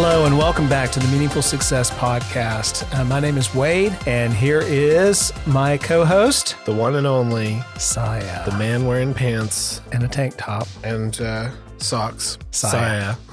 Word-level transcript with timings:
Hello, 0.00 0.26
and 0.26 0.38
welcome 0.38 0.68
back 0.68 0.92
to 0.92 1.00
the 1.00 1.08
Meaningful 1.08 1.42
Success 1.42 1.90
Podcast. 1.90 2.86
Uh, 2.96 3.04
my 3.04 3.18
name 3.18 3.36
is 3.36 3.52
Wade, 3.52 3.98
and 4.06 4.32
here 4.32 4.60
is 4.60 5.32
my 5.44 5.76
co 5.76 6.04
host, 6.04 6.54
The 6.66 6.72
one 6.72 6.94
and 6.94 7.04
only, 7.04 7.54
Siah, 7.74 8.44
the 8.44 8.56
man 8.56 8.86
wearing 8.86 9.12
pants 9.12 9.80
and 9.90 10.04
a 10.04 10.08
tank 10.08 10.34
top. 10.38 10.68
and 10.84 11.20
uh, 11.20 11.50
socks. 11.78 12.38
Siah. 12.52 13.16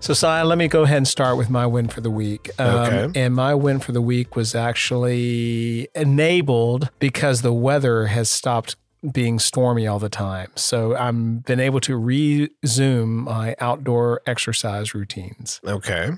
So, 0.00 0.12
Siah, 0.12 0.44
let 0.44 0.58
me 0.58 0.66
go 0.66 0.82
ahead 0.82 0.96
and 0.98 1.06
start 1.08 1.36
with 1.36 1.48
my 1.48 1.66
win 1.66 1.86
for 1.88 2.00
the 2.00 2.10
week. 2.10 2.50
Um, 2.58 2.66
Okay. 2.76 3.20
And 3.20 3.34
my 3.34 3.54
win 3.54 3.78
for 3.78 3.92
the 3.92 4.02
week 4.02 4.34
was 4.34 4.54
actually 4.56 5.88
enabled 5.94 6.90
because 6.98 7.42
the 7.42 7.52
weather 7.52 8.06
has 8.06 8.28
stopped 8.28 8.74
being 9.10 9.38
stormy 9.38 9.86
all 9.86 9.98
the 9.98 10.08
time. 10.08 10.50
So, 10.54 10.94
I've 10.96 11.44
been 11.44 11.60
able 11.60 11.80
to 11.80 11.96
resume 11.96 13.24
my 13.24 13.56
outdoor 13.60 14.20
exercise 14.26 14.94
routines. 14.94 15.60
Okay. 15.66 16.10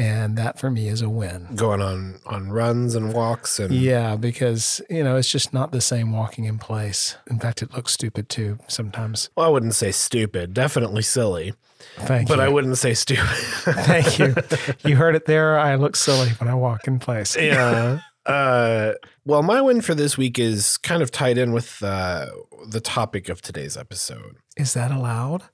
And 0.00 0.38
that 0.38 0.60
for 0.60 0.70
me 0.70 0.86
is 0.88 1.02
a 1.02 1.08
win. 1.08 1.48
Going 1.56 1.82
on 1.82 2.20
on 2.24 2.50
runs 2.52 2.94
and 2.94 3.12
walks 3.12 3.58
and 3.58 3.74
Yeah, 3.74 4.14
because 4.14 4.80
you 4.88 5.02
know 5.02 5.16
it's 5.16 5.28
just 5.30 5.52
not 5.52 5.72
the 5.72 5.80
same 5.80 6.12
walking 6.12 6.44
in 6.44 6.58
place. 6.58 7.16
In 7.28 7.40
fact, 7.40 7.62
it 7.62 7.74
looks 7.74 7.94
stupid 7.94 8.28
too 8.28 8.58
sometimes. 8.68 9.28
well, 9.36 9.46
I 9.46 9.48
wouldn't 9.48 9.74
say 9.74 9.90
stupid, 9.90 10.54
definitely 10.54 11.02
silly, 11.02 11.52
Thank 11.96 12.28
but 12.28 12.38
you. 12.38 12.44
I 12.44 12.48
wouldn't 12.48 12.78
say 12.78 12.94
stupid. 12.94 13.26
Thank 13.26 14.20
you. 14.20 14.36
You 14.88 14.94
heard 14.94 15.16
it 15.16 15.24
there. 15.26 15.58
I 15.58 15.74
look 15.74 15.96
silly 15.96 16.28
when 16.38 16.48
I 16.48 16.54
walk 16.54 16.86
in 16.86 17.00
place. 17.00 17.36
yeah. 17.36 17.98
Uh, 18.26 18.92
well, 19.28 19.42
my 19.42 19.60
win 19.60 19.82
for 19.82 19.94
this 19.94 20.16
week 20.16 20.38
is 20.38 20.78
kind 20.78 21.02
of 21.02 21.10
tied 21.10 21.36
in 21.36 21.52
with 21.52 21.82
uh, 21.82 22.28
the 22.66 22.80
topic 22.80 23.28
of 23.28 23.42
today's 23.42 23.76
episode. 23.76 24.38
Is 24.56 24.72
that 24.72 24.90
allowed? 24.90 25.44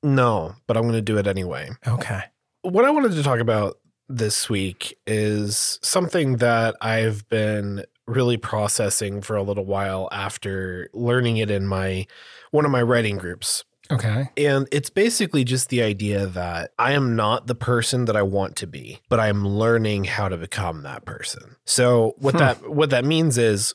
No, 0.00 0.54
but 0.68 0.76
I'm 0.76 0.84
going 0.84 0.94
to 0.94 1.02
do 1.02 1.18
it 1.18 1.26
anyway. 1.26 1.70
Okay. 1.88 2.20
what 2.62 2.84
I 2.84 2.90
wanted 2.90 3.12
to 3.12 3.24
talk 3.24 3.40
about 3.40 3.78
this 4.08 4.48
week 4.48 4.96
is 5.08 5.80
something 5.82 6.36
that 6.36 6.76
I've 6.80 7.28
been 7.28 7.84
really 8.06 8.36
processing 8.36 9.20
for 9.20 9.34
a 9.34 9.42
little 9.42 9.64
while 9.64 10.08
after 10.12 10.88
learning 10.92 11.38
it 11.38 11.50
in 11.50 11.66
my 11.66 12.06
one 12.52 12.64
of 12.64 12.70
my 12.70 12.82
writing 12.82 13.16
groups. 13.16 13.64
Okay. 13.90 14.28
And 14.36 14.68
it's 14.72 14.90
basically 14.90 15.44
just 15.44 15.68
the 15.68 15.82
idea 15.82 16.26
that 16.26 16.72
I 16.78 16.92
am 16.92 17.16
not 17.16 17.46
the 17.46 17.54
person 17.54 18.06
that 18.06 18.16
I 18.16 18.22
want 18.22 18.56
to 18.56 18.66
be, 18.66 19.00
but 19.08 19.20
I'm 19.20 19.46
learning 19.46 20.04
how 20.04 20.28
to 20.28 20.36
become 20.36 20.82
that 20.82 21.04
person. 21.04 21.56
So 21.64 22.14
what 22.18 22.32
Hmm. 22.34 22.38
that 22.38 22.68
what 22.70 22.90
that 22.90 23.04
means 23.04 23.38
is 23.38 23.74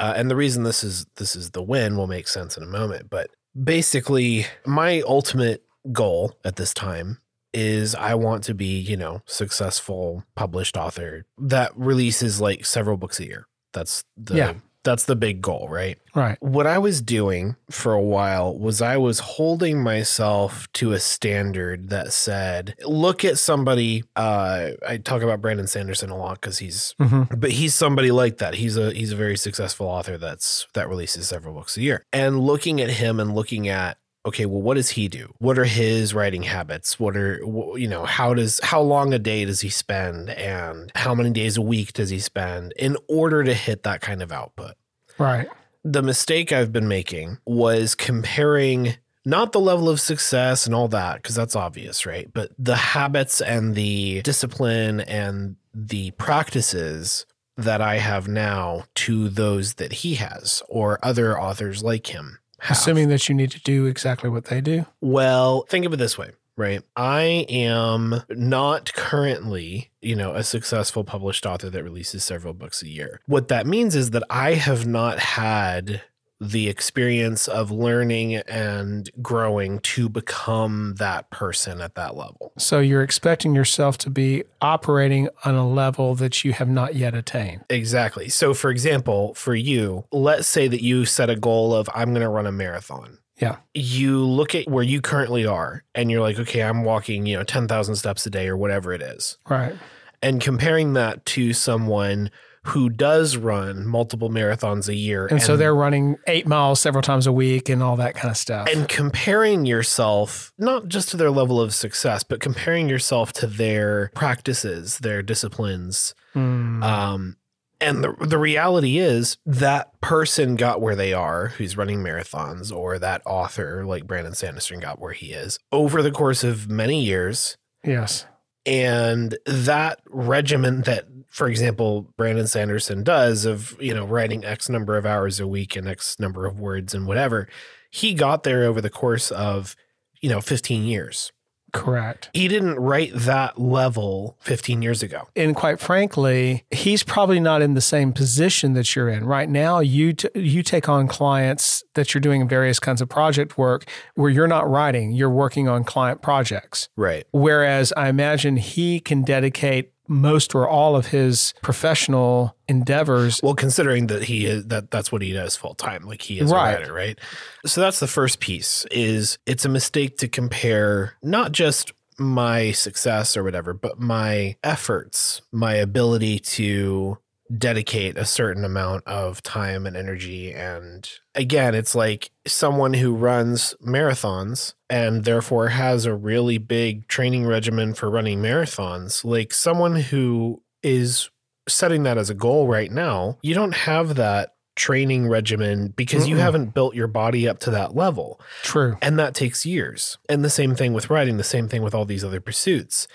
uh, 0.00 0.12
and 0.16 0.28
the 0.30 0.36
reason 0.36 0.64
this 0.64 0.82
is 0.82 1.06
this 1.16 1.36
is 1.36 1.50
the 1.52 1.62
win 1.62 1.96
will 1.96 2.08
make 2.08 2.26
sense 2.28 2.56
in 2.56 2.62
a 2.62 2.66
moment, 2.66 3.08
but 3.10 3.30
basically 3.62 4.46
my 4.66 5.00
ultimate 5.02 5.62
goal 5.92 6.34
at 6.44 6.56
this 6.56 6.74
time 6.74 7.18
is 7.52 7.94
I 7.94 8.14
want 8.14 8.42
to 8.44 8.54
be, 8.54 8.78
you 8.80 8.96
know, 8.96 9.22
successful 9.26 10.24
published 10.34 10.76
author 10.76 11.24
that 11.38 11.70
releases 11.76 12.40
like 12.40 12.66
several 12.66 12.96
books 12.96 13.20
a 13.20 13.26
year. 13.26 13.46
That's 13.72 14.02
the 14.16 14.36
Yeah. 14.36 14.54
That's 14.84 15.04
the 15.04 15.16
big 15.16 15.42
goal, 15.42 15.66
right? 15.68 15.98
Right. 16.14 16.36
What 16.40 16.66
I 16.66 16.78
was 16.78 17.02
doing 17.02 17.56
for 17.70 17.92
a 17.92 18.00
while 18.00 18.56
was 18.56 18.80
I 18.80 18.96
was 18.96 19.18
holding 19.18 19.82
myself 19.82 20.70
to 20.74 20.92
a 20.92 21.00
standard 21.00 21.88
that 21.88 22.12
said, 22.12 22.74
look 22.86 23.24
at 23.24 23.38
somebody. 23.38 24.04
Uh, 24.14 24.70
I 24.86 24.98
talk 24.98 25.22
about 25.22 25.40
Brandon 25.40 25.66
Sanderson 25.66 26.10
a 26.10 26.16
lot 26.16 26.40
because 26.40 26.58
he's, 26.58 26.94
hmm 27.00 27.22
but 27.36 27.50
he's 27.50 27.74
somebody 27.74 28.10
like 28.10 28.38
that. 28.38 28.54
He's 28.54 28.76
a 28.76 28.92
he's 28.92 29.12
a 29.12 29.16
very 29.16 29.36
successful 29.36 29.86
author 29.86 30.18
that's 30.18 30.66
that 30.74 30.88
releases 30.88 31.28
several 31.28 31.54
books 31.54 31.76
a 31.76 31.82
year. 31.82 32.04
And 32.12 32.40
looking 32.40 32.80
at 32.80 32.90
him 32.90 33.18
and 33.18 33.34
looking 33.34 33.68
at 33.68 33.98
okay, 34.26 34.46
well, 34.46 34.62
what 34.62 34.74
does 34.74 34.90
he 34.90 35.08
do? 35.08 35.34
What 35.38 35.58
are 35.58 35.64
his 35.64 36.14
writing 36.14 36.42
habits? 36.42 36.98
What 36.98 37.16
are 37.16 37.38
you 37.76 37.88
know? 37.88 38.04
How 38.04 38.34
does 38.34 38.60
how 38.62 38.80
long 38.80 39.12
a 39.12 39.18
day 39.18 39.44
does 39.44 39.60
he 39.60 39.68
spend, 39.68 40.30
and 40.30 40.90
how 40.94 41.14
many 41.14 41.30
days 41.30 41.56
a 41.56 41.62
week 41.62 41.92
does 41.92 42.10
he 42.10 42.18
spend 42.18 42.72
in 42.78 42.96
order 43.08 43.44
to 43.44 43.54
hit 43.54 43.82
that 43.82 44.00
kind 44.00 44.22
of 44.22 44.32
output? 44.32 44.74
Right. 45.18 45.48
the 45.84 46.02
mistake 46.02 46.50
I've 46.50 46.72
been 46.72 46.88
making 46.88 47.38
was 47.44 47.94
comparing 47.94 48.96
not 49.26 49.52
the 49.52 49.60
level 49.60 49.88
of 49.88 50.00
success 50.00 50.66
and 50.66 50.74
all 50.74 50.88
that, 50.88 51.16
because 51.16 51.34
that's 51.34 51.56
obvious, 51.56 52.04
right? 52.06 52.30
But 52.32 52.50
the 52.58 52.76
habits 52.76 53.40
and 53.40 53.74
the 53.74 54.22
discipline 54.22 55.00
and 55.00 55.56
the 55.74 56.10
practices 56.12 57.26
that 57.56 57.80
I 57.80 57.98
have 57.98 58.28
now 58.28 58.84
to 58.96 59.28
those 59.28 59.74
that 59.74 59.92
he 59.92 60.16
has 60.16 60.62
or 60.68 60.98
other 61.02 61.40
authors 61.40 61.82
like 61.82 62.08
him. 62.08 62.38
Have. 62.60 62.76
Assuming 62.76 63.08
that 63.10 63.28
you 63.28 63.34
need 63.34 63.50
to 63.52 63.60
do 63.60 63.86
exactly 63.86 64.30
what 64.30 64.46
they 64.46 64.60
do. 64.60 64.86
Well, 65.00 65.62
think 65.68 65.84
of 65.84 65.92
it 65.92 65.96
this 65.96 66.16
way, 66.16 66.30
right? 66.56 66.82
I 66.96 67.46
am 67.48 68.22
not 68.30 68.92
currently, 68.94 69.90
you 70.00 70.16
know, 70.16 70.34
a 70.34 70.42
successful 70.42 71.04
published 71.04 71.46
author 71.46 71.70
that 71.70 71.82
releases 71.84 72.24
several 72.24 72.54
books 72.54 72.82
a 72.82 72.88
year. 72.88 73.20
What 73.26 73.48
that 73.48 73.66
means 73.66 73.94
is 73.94 74.10
that 74.10 74.22
I 74.30 74.54
have 74.54 74.86
not 74.86 75.18
had 75.18 76.02
the 76.40 76.68
experience 76.68 77.48
of 77.48 77.70
learning 77.70 78.36
and 78.36 79.08
growing 79.22 79.78
to 79.80 80.08
become 80.08 80.94
that 80.98 81.30
person 81.30 81.80
at 81.80 81.94
that 81.94 82.16
level. 82.16 82.52
So 82.58 82.80
you're 82.80 83.02
expecting 83.02 83.54
yourself 83.54 83.98
to 83.98 84.10
be 84.10 84.44
operating 84.60 85.28
on 85.44 85.54
a 85.54 85.68
level 85.68 86.14
that 86.16 86.44
you 86.44 86.52
have 86.52 86.68
not 86.68 86.96
yet 86.96 87.14
attained. 87.14 87.64
Exactly. 87.70 88.28
So, 88.28 88.52
for 88.52 88.70
example, 88.70 89.34
for 89.34 89.54
you, 89.54 90.04
let's 90.12 90.48
say 90.48 90.68
that 90.68 90.82
you 90.82 91.04
set 91.04 91.30
a 91.30 91.36
goal 91.36 91.74
of, 91.74 91.88
I'm 91.94 92.10
going 92.10 92.22
to 92.22 92.28
run 92.28 92.46
a 92.46 92.52
marathon. 92.52 93.18
Yeah. 93.44 93.56
You 93.74 94.24
look 94.24 94.54
at 94.54 94.68
where 94.68 94.84
you 94.84 95.00
currently 95.00 95.44
are 95.46 95.84
and 95.94 96.10
you're 96.10 96.22
like, 96.22 96.38
okay, 96.38 96.62
I'm 96.62 96.84
walking, 96.84 97.26
you 97.26 97.36
know, 97.36 97.44
10,000 97.44 97.96
steps 97.96 98.26
a 98.26 98.30
day 98.30 98.48
or 98.48 98.56
whatever 98.56 98.92
it 98.92 99.02
is. 99.02 99.38
Right. 99.48 99.74
And 100.22 100.40
comparing 100.40 100.94
that 100.94 101.24
to 101.26 101.52
someone 101.52 102.30
who 102.66 102.88
does 102.88 103.36
run 103.36 103.86
multiple 103.86 104.30
marathons 104.30 104.88
a 104.88 104.94
year. 104.94 105.26
And, 105.26 105.42
so 105.42 105.54
they're 105.54 105.74
running 105.74 106.16
eight 106.26 106.46
miles 106.46 106.80
several 106.80 107.02
times 107.02 107.26
a 107.26 107.32
week 107.32 107.68
and 107.68 107.82
all 107.82 107.96
that 107.96 108.14
kind 108.14 108.30
of 108.30 108.38
stuff. 108.38 108.68
and 108.72 108.88
comparing 108.88 109.66
yourself 109.66 110.50
not 110.56 110.88
just 110.88 111.10
to 111.10 111.18
their 111.18 111.30
level 111.30 111.60
of 111.60 111.74
success, 111.74 112.22
but 112.22 112.40
comparing 112.40 112.88
yourself 112.88 113.34
to 113.34 113.46
their 113.46 114.10
practices, 114.14 114.98
their 115.00 115.22
disciplines, 115.22 116.14
Mm. 116.34 116.82
Um, 116.82 117.36
and 117.80 118.02
the 118.02 118.14
the 118.20 118.38
reality 118.38 118.98
is 118.98 119.36
that 119.46 120.00
person 120.00 120.56
got 120.56 120.80
where 120.80 120.96
they 120.96 121.12
are, 121.12 121.48
who's 121.48 121.76
running 121.76 121.98
marathons, 121.98 122.74
or 122.74 122.98
that 122.98 123.22
author 123.26 123.84
like 123.84 124.06
Brandon 124.06 124.34
Sanderson 124.34 124.80
got 124.80 125.00
where 125.00 125.12
he 125.12 125.32
is 125.32 125.58
over 125.72 126.02
the 126.02 126.10
course 126.10 126.44
of 126.44 126.68
many 126.68 127.02
years. 127.02 127.56
yes. 127.84 128.26
And 128.66 129.36
that 129.44 130.00
regimen 130.08 130.82
that, 130.82 131.04
for 131.28 131.48
example, 131.48 132.10
Brandon 132.16 132.46
Sanderson 132.46 133.02
does 133.02 133.44
of, 133.44 133.76
you 133.78 133.92
know, 133.92 134.06
writing 134.06 134.42
X 134.42 134.70
number 134.70 134.96
of 134.96 135.04
hours 135.04 135.38
a 135.38 135.46
week 135.46 135.76
and 135.76 135.86
X 135.86 136.18
number 136.18 136.46
of 136.46 136.58
words 136.58 136.94
and 136.94 137.06
whatever, 137.06 137.46
he 137.90 138.14
got 138.14 138.42
there 138.42 138.64
over 138.64 138.80
the 138.80 138.88
course 138.88 139.30
of, 139.30 139.76
you 140.22 140.30
know, 140.30 140.40
15 140.40 140.84
years. 140.84 141.30
Correct. 141.74 142.30
He 142.32 142.48
didn't 142.48 142.76
write 142.76 143.10
that 143.14 143.60
level 143.60 144.38
15 144.40 144.80
years 144.80 145.02
ago. 145.02 145.28
and 145.36 145.54
quite 145.56 145.80
frankly, 145.80 146.64
he's 146.70 147.02
probably 147.02 147.40
not 147.40 147.60
in 147.62 147.74
the 147.74 147.80
same 147.80 148.12
position 148.12 148.74
that 148.74 148.94
you're 148.94 149.08
in 149.08 149.24
right 149.24 149.48
now. 149.48 149.80
You 149.80 150.12
t- 150.12 150.28
you 150.34 150.62
take 150.62 150.88
on 150.88 151.08
clients 151.08 151.82
that 151.94 152.14
you're 152.14 152.20
doing 152.20 152.48
various 152.48 152.78
kinds 152.78 153.02
of 153.02 153.08
project 153.08 153.58
work 153.58 153.84
where 154.14 154.30
you're 154.30 154.46
not 154.46 154.70
writing, 154.70 155.12
you're 155.12 155.28
working 155.30 155.68
on 155.68 155.82
client 155.84 156.22
projects. 156.22 156.88
Right. 156.96 157.26
Whereas 157.32 157.92
I 157.96 158.08
imagine 158.08 158.56
he 158.56 159.00
can 159.00 159.22
dedicate 159.22 159.90
most 160.08 160.54
or 160.54 160.68
all 160.68 160.96
of 160.96 161.06
his 161.08 161.54
professional 161.62 162.56
endeavors. 162.68 163.40
Well, 163.42 163.54
considering 163.54 164.06
that 164.08 164.24
he 164.24 164.46
is 164.46 164.66
that 164.66 164.90
that's 164.90 165.10
what 165.10 165.22
he 165.22 165.32
does 165.32 165.56
full 165.56 165.74
time, 165.74 166.04
like 166.04 166.22
he 166.22 166.38
is 166.40 166.50
Right. 166.50 166.74
a 166.74 166.78
writer, 166.80 166.92
right? 166.92 167.18
So 167.66 167.80
that's 167.80 168.00
the 168.00 168.06
first 168.06 168.40
piece. 168.40 168.86
Is 168.90 169.38
it's 169.46 169.64
a 169.64 169.68
mistake 169.68 170.18
to 170.18 170.28
compare 170.28 171.14
not 171.22 171.52
just 171.52 171.92
my 172.18 172.70
success 172.72 173.36
or 173.36 173.42
whatever, 173.42 173.72
but 173.74 173.98
my 173.98 174.56
efforts, 174.62 175.42
my 175.52 175.74
ability 175.74 176.38
to 176.38 177.18
dedicate 177.58 178.16
a 178.16 178.24
certain 178.24 178.64
amount 178.64 179.06
of 179.06 179.42
time 179.42 179.86
and 179.86 179.96
energy. 179.96 180.52
And 180.52 181.08
again, 181.34 181.74
it's 181.74 181.94
like 181.94 182.30
someone 182.46 182.94
who 182.94 183.14
runs 183.14 183.74
marathons 183.84 184.74
and 184.88 185.24
therefore 185.24 185.68
has 185.68 186.06
a 186.06 186.14
really 186.14 186.58
big 186.58 187.08
training 187.08 187.46
regimen 187.46 187.94
for 187.94 188.10
running 188.10 188.40
marathons, 188.40 189.24
like 189.24 189.52
someone 189.52 189.96
who 189.96 190.62
is 190.82 191.30
setting 191.68 192.02
that 192.02 192.18
as 192.18 192.30
a 192.30 192.34
goal 192.34 192.66
right 192.66 192.90
now, 192.90 193.38
you 193.42 193.54
don't 193.54 193.74
have 193.74 194.16
that 194.16 194.54
training 194.76 195.28
regimen 195.28 195.88
because 195.88 196.26
you 196.28 196.36
Mm-mm. 196.36 196.40
haven't 196.40 196.74
built 196.74 196.94
your 196.94 197.06
body 197.06 197.48
up 197.48 197.60
to 197.60 197.70
that 197.70 197.94
level. 197.94 198.40
True. 198.62 198.96
And 199.00 199.18
that 199.18 199.34
takes 199.34 199.64
years. 199.64 200.18
And 200.28 200.44
the 200.44 200.50
same 200.50 200.74
thing 200.74 200.92
with 200.92 201.10
writing, 201.10 201.36
the 201.36 201.44
same 201.44 201.68
thing 201.68 201.82
with 201.82 201.94
all 201.94 202.04
these 202.04 202.24
other 202.24 202.40
pursuits. 202.40 203.06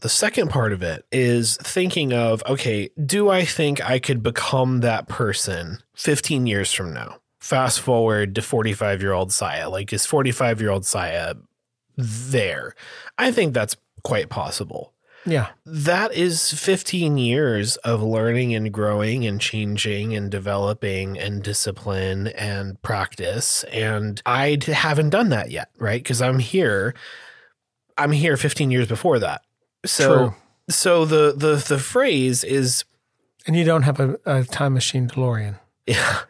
The 0.00 0.08
second 0.08 0.50
part 0.50 0.72
of 0.72 0.82
it 0.82 1.06
is 1.12 1.56
thinking 1.58 2.12
of 2.12 2.42
okay, 2.46 2.90
do 3.04 3.28
I 3.30 3.44
think 3.44 3.82
I 3.88 3.98
could 3.98 4.22
become 4.22 4.80
that 4.80 5.08
person 5.08 5.82
15 5.94 6.46
years 6.46 6.72
from 6.72 6.92
now? 6.92 7.18
Fast 7.38 7.80
forward 7.80 8.34
to 8.34 8.42
45 8.42 9.02
year 9.02 9.12
old 9.12 9.30
Siah. 9.30 9.70
Like, 9.70 9.92
is 9.92 10.06
45 10.06 10.60
year 10.60 10.70
old 10.70 10.82
Siah 10.82 11.34
there? 11.96 12.74
I 13.18 13.32
think 13.32 13.54
that's 13.54 13.76
quite 14.02 14.28
possible. 14.28 14.94
Yeah. 15.26 15.48
That 15.64 16.12
is 16.12 16.52
15 16.52 17.16
years 17.16 17.76
of 17.78 18.02
learning 18.02 18.54
and 18.54 18.72
growing 18.72 19.26
and 19.26 19.40
changing 19.40 20.14
and 20.14 20.30
developing 20.30 21.18
and 21.18 21.42
discipline 21.42 22.28
and 22.28 22.80
practice. 22.82 23.64
And 23.64 24.20
I 24.26 24.58
haven't 24.66 25.10
done 25.10 25.30
that 25.30 25.50
yet, 25.50 25.70
right? 25.78 26.02
Because 26.02 26.20
I'm 26.20 26.38
here. 26.38 26.94
I'm 27.96 28.12
here 28.12 28.36
15 28.36 28.70
years 28.70 28.86
before 28.86 29.18
that. 29.20 29.42
So, 29.84 30.16
True. 30.16 30.34
so 30.68 31.04
the 31.04 31.34
the 31.36 31.56
the 31.56 31.78
phrase 31.78 32.44
is 32.44 32.84
And 33.46 33.56
you 33.56 33.64
don't 33.64 33.82
have 33.82 34.00
a, 34.00 34.18
a 34.24 34.44
time 34.44 34.74
machine 34.74 35.08
DeLorean. 35.08 35.58
Yeah. 35.86 36.20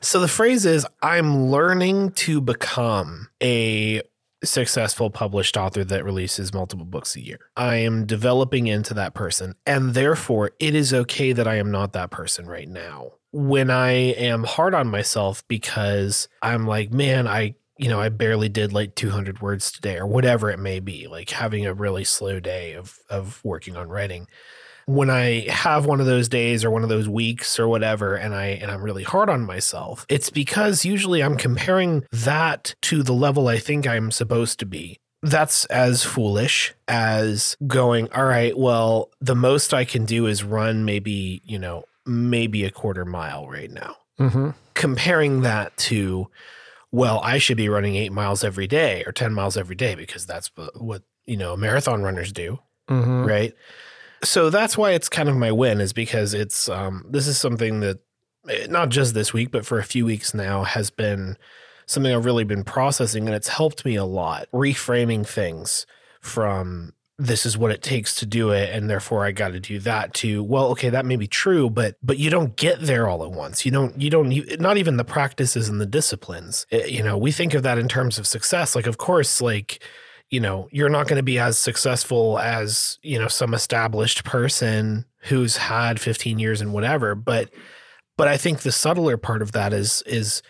So 0.00 0.20
the 0.20 0.28
phrase 0.28 0.64
is 0.64 0.86
I'm 1.02 1.46
learning 1.46 2.12
to 2.12 2.40
become 2.40 3.28
a 3.42 4.02
successful 4.44 5.10
published 5.10 5.56
author 5.56 5.82
that 5.82 6.04
releases 6.04 6.54
multiple 6.54 6.84
books 6.84 7.16
a 7.16 7.20
year. 7.20 7.40
I 7.56 7.76
am 7.76 8.06
developing 8.06 8.68
into 8.68 8.94
that 8.94 9.14
person. 9.14 9.54
And 9.66 9.94
therefore, 9.94 10.52
it 10.60 10.76
is 10.76 10.94
okay 10.94 11.32
that 11.32 11.48
I 11.48 11.56
am 11.56 11.72
not 11.72 11.92
that 11.94 12.10
person 12.10 12.46
right 12.46 12.68
now. 12.68 13.12
When 13.32 13.70
I 13.70 13.90
am 13.90 14.44
hard 14.44 14.74
on 14.74 14.86
myself 14.88 15.42
because 15.48 16.28
I'm 16.42 16.66
like, 16.66 16.92
man, 16.92 17.26
I 17.26 17.56
you 17.78 17.88
know, 17.88 18.00
I 18.00 18.08
barely 18.08 18.48
did 18.48 18.72
like 18.72 18.94
200 18.94 19.40
words 19.40 19.72
today 19.72 19.96
or 19.96 20.06
whatever 20.06 20.50
it 20.50 20.58
may 20.58 20.80
be, 20.80 21.06
like 21.06 21.30
having 21.30 21.66
a 21.66 21.74
really 21.74 22.04
slow 22.04 22.40
day 22.40 22.74
of 22.74 22.98
of 23.08 23.40
working 23.44 23.76
on 23.76 23.88
writing 23.88 24.26
when 24.88 25.10
I 25.10 25.46
have 25.50 25.84
one 25.84 26.00
of 26.00 26.06
those 26.06 26.30
days 26.30 26.64
or 26.64 26.70
one 26.70 26.82
of 26.82 26.88
those 26.88 27.10
weeks 27.10 27.60
or 27.60 27.68
whatever 27.68 28.14
and 28.14 28.34
I 28.34 28.46
and 28.46 28.70
I'm 28.70 28.82
really 28.82 29.02
hard 29.02 29.28
on 29.28 29.44
myself, 29.44 30.06
it's 30.08 30.30
because 30.30 30.86
usually 30.86 31.22
I'm 31.22 31.36
comparing 31.36 32.06
that 32.10 32.74
to 32.82 33.02
the 33.02 33.12
level 33.12 33.48
I 33.48 33.58
think 33.58 33.86
I'm 33.86 34.10
supposed 34.10 34.58
to 34.60 34.66
be. 34.66 34.98
That's 35.22 35.66
as 35.66 36.04
foolish 36.04 36.74
as 36.86 37.54
going, 37.66 38.10
all 38.12 38.24
right, 38.24 38.56
well, 38.56 39.10
the 39.20 39.34
most 39.34 39.74
I 39.74 39.84
can 39.84 40.06
do 40.06 40.26
is 40.26 40.42
run 40.42 40.86
maybe, 40.86 41.42
you 41.44 41.58
know, 41.58 41.84
maybe 42.06 42.64
a 42.64 42.70
quarter 42.70 43.04
mile 43.04 43.46
right 43.46 43.70
now. 43.70 43.96
Mm-hmm. 44.18 44.50
Comparing 44.72 45.42
that 45.42 45.76
to, 45.76 46.28
well, 46.90 47.20
I 47.22 47.38
should 47.38 47.56
be 47.56 47.68
running 47.68 47.96
eight 47.96 48.12
miles 48.12 48.42
every 48.42 48.66
day 48.66 49.04
or 49.06 49.12
10 49.12 49.34
miles 49.34 49.56
every 49.56 49.76
day 49.76 49.94
because 49.94 50.24
that's 50.26 50.50
what, 50.76 51.02
you 51.26 51.36
know, 51.36 51.56
marathon 51.56 52.02
runners 52.02 52.32
do 52.32 52.58
Mm-hmm. 52.88 53.24
right? 53.24 53.54
So 54.24 54.48
that's 54.48 54.78
why 54.78 54.92
it's 54.92 55.10
kind 55.10 55.28
of 55.28 55.36
my 55.36 55.52
win 55.52 55.80
is 55.80 55.92
because 55.92 56.32
it's 56.32 56.68
um 56.68 57.04
this 57.08 57.26
is 57.26 57.38
something 57.38 57.80
that 57.80 57.98
eh, 58.48 58.66
not 58.68 58.88
just 58.88 59.12
this 59.14 59.32
week 59.34 59.50
but 59.50 59.66
for 59.66 59.78
a 59.78 59.84
few 59.84 60.06
weeks 60.06 60.32
now 60.32 60.64
has 60.64 60.90
been 60.90 61.36
something 61.86 62.12
I've 62.12 62.24
really 62.24 62.44
been 62.44 62.64
processing 62.64 63.26
and 63.26 63.34
it's 63.34 63.48
helped 63.48 63.84
me 63.84 63.94
a 63.94 64.04
lot 64.06 64.48
reframing 64.52 65.26
things 65.26 65.86
from 66.20 66.94
this 67.18 67.44
is 67.44 67.58
what 67.58 67.72
it 67.72 67.82
takes 67.82 68.14
to 68.14 68.26
do 68.26 68.50
it 68.50 68.70
and 68.72 68.88
therefore 68.88 69.24
I 69.24 69.32
got 69.32 69.48
to 69.48 69.60
do 69.60 69.78
that 69.80 70.14
too. 70.14 70.42
Well 70.42 70.68
okay 70.68 70.90
that 70.90 71.06
may 71.06 71.16
be 71.16 71.26
true 71.26 71.68
but 71.68 71.96
but 72.02 72.18
you 72.18 72.30
don't 72.30 72.56
get 72.56 72.80
there 72.80 73.08
all 73.08 73.24
at 73.24 73.32
once. 73.32 73.64
You 73.64 73.72
don't 73.72 74.00
you 74.00 74.10
don't 74.10 74.60
not 74.60 74.76
even 74.76 74.96
the 74.96 75.04
practices 75.04 75.68
and 75.68 75.80
the 75.80 75.86
disciplines. 75.86 76.66
Eh, 76.70 76.86
you 76.86 77.02
know 77.02 77.18
we 77.18 77.32
think 77.32 77.54
of 77.54 77.62
that 77.64 77.78
in 77.78 77.88
terms 77.88 78.18
of 78.18 78.26
success. 78.26 78.76
Like 78.76 78.86
of 78.86 78.98
course 78.98 79.40
like 79.40 79.82
you 80.30 80.40
know, 80.40 80.68
you're 80.70 80.90
not 80.90 81.08
going 81.08 81.16
to 81.16 81.22
be 81.22 81.38
as 81.38 81.58
successful 81.58 82.38
as, 82.38 82.98
you 83.02 83.18
know, 83.18 83.28
some 83.28 83.54
established 83.54 84.24
person 84.24 85.06
who's 85.22 85.56
had 85.56 86.00
15 86.00 86.38
years 86.38 86.60
and 86.60 86.72
whatever, 86.72 87.14
but 87.14 87.50
but 88.16 88.28
I 88.28 88.36
think 88.36 88.60
the 88.60 88.72
subtler 88.72 89.16
part 89.16 89.42
of 89.42 89.52
that 89.52 89.72
is 89.72 90.02
is 90.02 90.42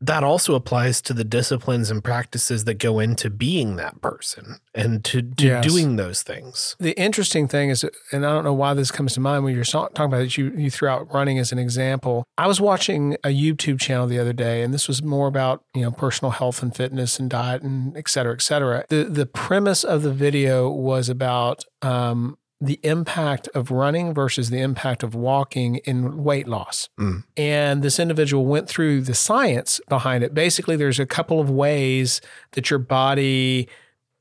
that 0.00 0.22
also 0.22 0.54
applies 0.54 1.02
to 1.02 1.12
the 1.12 1.24
disciplines 1.24 1.90
and 1.90 2.04
practices 2.04 2.64
that 2.64 2.74
go 2.74 3.00
into 3.00 3.28
being 3.30 3.76
that 3.76 4.00
person 4.00 4.58
and 4.74 5.04
to, 5.04 5.22
to 5.22 5.44
Yes. 5.46 5.64
doing 5.66 5.96
those 5.96 6.22
things. 6.22 6.76
The 6.78 6.96
interesting 6.98 7.48
thing 7.48 7.70
is, 7.70 7.84
and 8.12 8.24
I 8.24 8.30
don't 8.30 8.44
know 8.44 8.52
why 8.52 8.74
this 8.74 8.90
comes 8.92 9.14
to 9.14 9.20
mind 9.20 9.42
when 9.42 9.54
you're 9.56 9.64
talking 9.64 10.04
about 10.04 10.20
it, 10.22 10.36
you, 10.36 10.52
you 10.56 10.70
threw 10.70 10.88
out 10.88 11.12
running 11.12 11.38
as 11.38 11.50
an 11.50 11.58
example. 11.58 12.24
I 12.36 12.46
was 12.46 12.60
watching 12.60 13.14
a 13.24 13.28
YouTube 13.28 13.80
channel 13.80 14.06
the 14.06 14.20
other 14.20 14.32
day, 14.32 14.62
and 14.62 14.72
this 14.72 14.86
was 14.86 15.02
more 15.02 15.26
about, 15.26 15.64
you 15.74 15.82
know, 15.82 15.90
personal 15.90 16.30
health 16.30 16.62
and 16.62 16.74
fitness 16.74 17.18
and 17.18 17.28
diet 17.28 17.62
and 17.62 17.96
et 17.96 18.08
cetera, 18.08 18.34
et 18.34 18.42
cetera. 18.42 18.84
The, 18.88 19.04
the 19.04 19.26
premise 19.26 19.82
of 19.82 20.02
the 20.02 20.12
video 20.12 20.70
was 20.70 21.08
about 21.08 21.64
um, 21.82 22.38
the 22.60 22.80
impact 22.82 23.48
of 23.54 23.70
running 23.70 24.12
versus 24.12 24.50
the 24.50 24.60
impact 24.60 25.02
of 25.02 25.14
walking 25.14 25.76
in 25.84 26.24
weight 26.24 26.48
loss. 26.48 26.88
Mm. 26.98 27.22
And 27.36 27.82
this 27.82 28.00
individual 28.00 28.46
went 28.46 28.68
through 28.68 29.02
the 29.02 29.14
science 29.14 29.80
behind 29.88 30.24
it. 30.24 30.34
Basically, 30.34 30.74
there's 30.74 30.98
a 30.98 31.06
couple 31.06 31.40
of 31.40 31.48
ways 31.48 32.20
that 32.52 32.70
your 32.70 32.80
body 32.80 33.68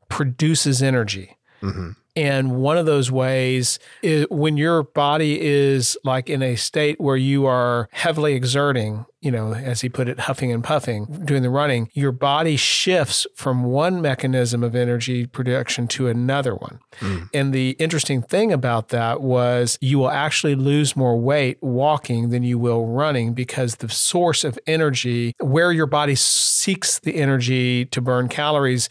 produces 0.09 0.83
energy. 0.83 1.37
hmm 1.61 1.91
And 2.17 2.55
one 2.55 2.79
of 2.79 2.87
those 2.87 3.11
ways 3.11 3.77
is 4.01 4.25
when 4.31 4.57
your 4.57 4.81
body 4.81 5.39
is 5.39 5.95
like 6.03 6.31
in 6.31 6.41
a 6.41 6.55
state 6.55 6.99
where 6.99 7.15
you 7.15 7.45
are 7.45 7.89
heavily 7.91 8.33
exerting, 8.33 9.05
you 9.21 9.29
know, 9.29 9.53
as 9.53 9.81
he 9.81 9.89
put 9.89 10.09
it, 10.09 10.21
huffing 10.21 10.51
and 10.51 10.63
puffing, 10.63 11.05
doing 11.25 11.43
the 11.43 11.51
running, 11.51 11.91
your 11.93 12.11
body 12.11 12.57
shifts 12.57 13.27
from 13.35 13.65
one 13.65 14.01
mechanism 14.01 14.63
of 14.63 14.75
energy 14.75 15.27
production 15.27 15.87
to 15.89 16.07
another 16.07 16.55
one. 16.55 16.79
Mm. 17.01 17.29
And 17.35 17.53
the 17.53 17.71
interesting 17.77 18.23
thing 18.23 18.51
about 18.51 18.89
that 18.89 19.21
was 19.21 19.77
you 19.79 19.99
will 19.99 20.09
actually 20.09 20.55
lose 20.55 20.95
more 20.95 21.19
weight 21.19 21.61
walking 21.61 22.29
than 22.29 22.41
you 22.41 22.57
will 22.57 22.87
running 22.87 23.35
because 23.35 23.75
the 23.75 23.89
source 23.89 24.43
of 24.43 24.57
energy, 24.65 25.35
where 25.39 25.71
your 25.71 25.85
body 25.85 26.15
seeks 26.15 26.97
the 26.97 27.15
energy 27.15 27.85
to 27.85 28.01
burn 28.01 28.27
calories, 28.27 28.89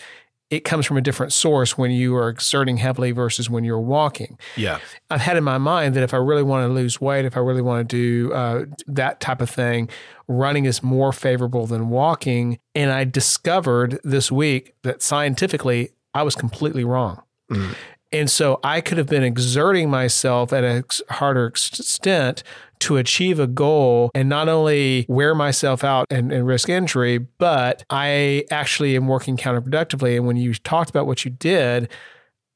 it 0.51 0.61
comes 0.61 0.87
from 0.87 0.97
a 0.97 1.01
different 1.01 1.33
source 1.33 1.77
when 1.77 1.91
you 1.91 2.15
are 2.15 2.29
exerting 2.29 2.77
heavily 2.77 3.11
versus 3.11 3.51
when 3.51 3.65
you're 3.65 3.81
walking. 3.81 4.39
Yeah. 4.57 4.79
I've 5.11 5.21
had 5.21 5.37
in 5.37 5.43
my 5.43 5.59
mind 5.59 5.95
that 5.95 6.05
if 6.05 6.15
I 6.15 6.19
really 6.19 6.45
want 6.45 6.69
to 6.69 6.73
lose 6.73 7.01
weight, 7.01 7.25
if 7.25 7.37
I 7.37 7.41
really 7.41 7.63
want 7.63 7.89
to 7.89 7.97
do 7.97 8.33
uh, 8.33 8.65
that 8.87 9.21
type 9.21 9.41
of 9.41 9.51
thing, 9.51 9.89
running 10.29 10.65
is 10.65 10.83
more 10.83 11.13
favorable 11.13 11.67
than 11.67 11.89
walking. 11.89 12.61
And 12.77 12.93
I 12.93 13.03
discovered 13.05 13.99
this 14.05 14.31
week 14.31 14.75
that 14.83 15.03
scientifically, 15.03 15.91
I 16.15 16.23
was 16.23 16.37
completely 16.37 16.85
wrong. 16.85 17.23
Mm. 17.51 17.75
And 18.13 18.31
so 18.31 18.61
I 18.63 18.81
could 18.81 18.99
have 18.99 19.09
been 19.09 19.25
exerting 19.25 19.91
myself 19.91 20.53
at 20.53 20.63
a 20.63 20.85
harder 21.15 21.47
extent 21.47 22.45
to 22.81 22.97
achieve 22.97 23.39
a 23.39 23.47
goal 23.47 24.11
and 24.15 24.29
not 24.29 24.49
only 24.49 25.07
wear 25.09 25.35
myself 25.35 25.85
out 25.85 26.07
and, 26.11 26.33
and 26.33 26.47
risk 26.47 26.69
injury, 26.69 27.19
but 27.19 27.85
I 27.91 28.45
actually 28.51 28.97
am 28.97 29.07
working 29.09 29.37
counterproductively. 29.37 30.17
And 30.17 30.27
when 30.27 30.37
you 30.37 30.55
talked 30.55 30.91
about 30.91 31.07
what 31.07 31.25
you 31.25 31.31
did, 31.31 31.89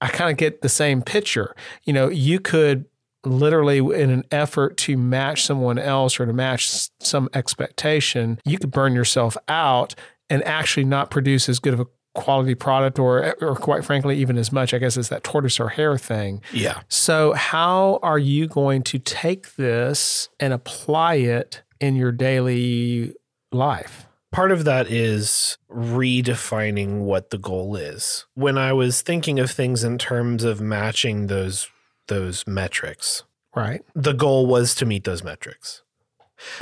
I 0.00 0.08
kind 0.08 0.30
of 0.30 0.36
get 0.36 0.62
the 0.62 0.68
same 0.68 1.02
picture. 1.02 1.54
You 1.84 1.92
know, 1.92 2.08
you 2.08 2.40
could 2.40 2.86
literally, 3.24 3.78
in 3.78 4.10
an 4.10 4.24
effort 4.30 4.76
to 4.78 4.96
match 4.96 5.44
someone 5.44 5.78
else 5.78 6.18
or 6.18 6.26
to 6.26 6.32
match 6.32 6.88
some 7.00 7.28
expectation, 7.34 8.38
you 8.44 8.58
could 8.58 8.70
burn 8.70 8.94
yourself 8.94 9.36
out 9.48 9.94
and 10.30 10.42
actually 10.44 10.84
not 10.84 11.10
produce 11.10 11.48
as 11.48 11.58
good 11.58 11.74
of 11.74 11.80
a 11.80 11.86
quality 12.14 12.54
product 12.54 12.98
or, 12.98 13.34
or 13.40 13.54
quite 13.54 13.84
frankly, 13.84 14.18
even 14.18 14.36
as 14.36 14.50
much, 14.52 14.74
I 14.74 14.78
guess, 14.78 14.96
as 14.96 15.08
that 15.10 15.22
tortoise 15.22 15.60
or 15.60 15.68
hare 15.68 15.96
thing. 15.96 16.42
Yeah. 16.52 16.80
So, 16.88 17.32
how 17.34 17.98
are 18.02 18.18
you 18.18 18.48
going 18.48 18.82
to 18.84 18.98
take 18.98 19.54
this 19.56 20.28
and 20.40 20.52
apply 20.52 21.14
it 21.16 21.62
in 21.80 21.96
your 21.96 22.12
daily 22.12 23.14
life? 23.52 24.06
Part 24.32 24.52
of 24.52 24.64
that 24.64 24.88
is 24.88 25.58
redefining 25.70 27.00
what 27.00 27.30
the 27.30 27.38
goal 27.38 27.76
is. 27.76 28.26
When 28.34 28.56
I 28.58 28.72
was 28.72 29.02
thinking 29.02 29.38
of 29.38 29.50
things 29.50 29.82
in 29.84 29.98
terms 29.98 30.44
of 30.44 30.60
matching 30.60 31.26
those 31.28 31.68
those 32.08 32.44
metrics, 32.46 33.22
Right. 33.54 33.82
the 33.94 34.12
goal 34.12 34.46
was 34.46 34.74
to 34.76 34.86
meet 34.86 35.04
those 35.04 35.22
metrics. 35.22 35.82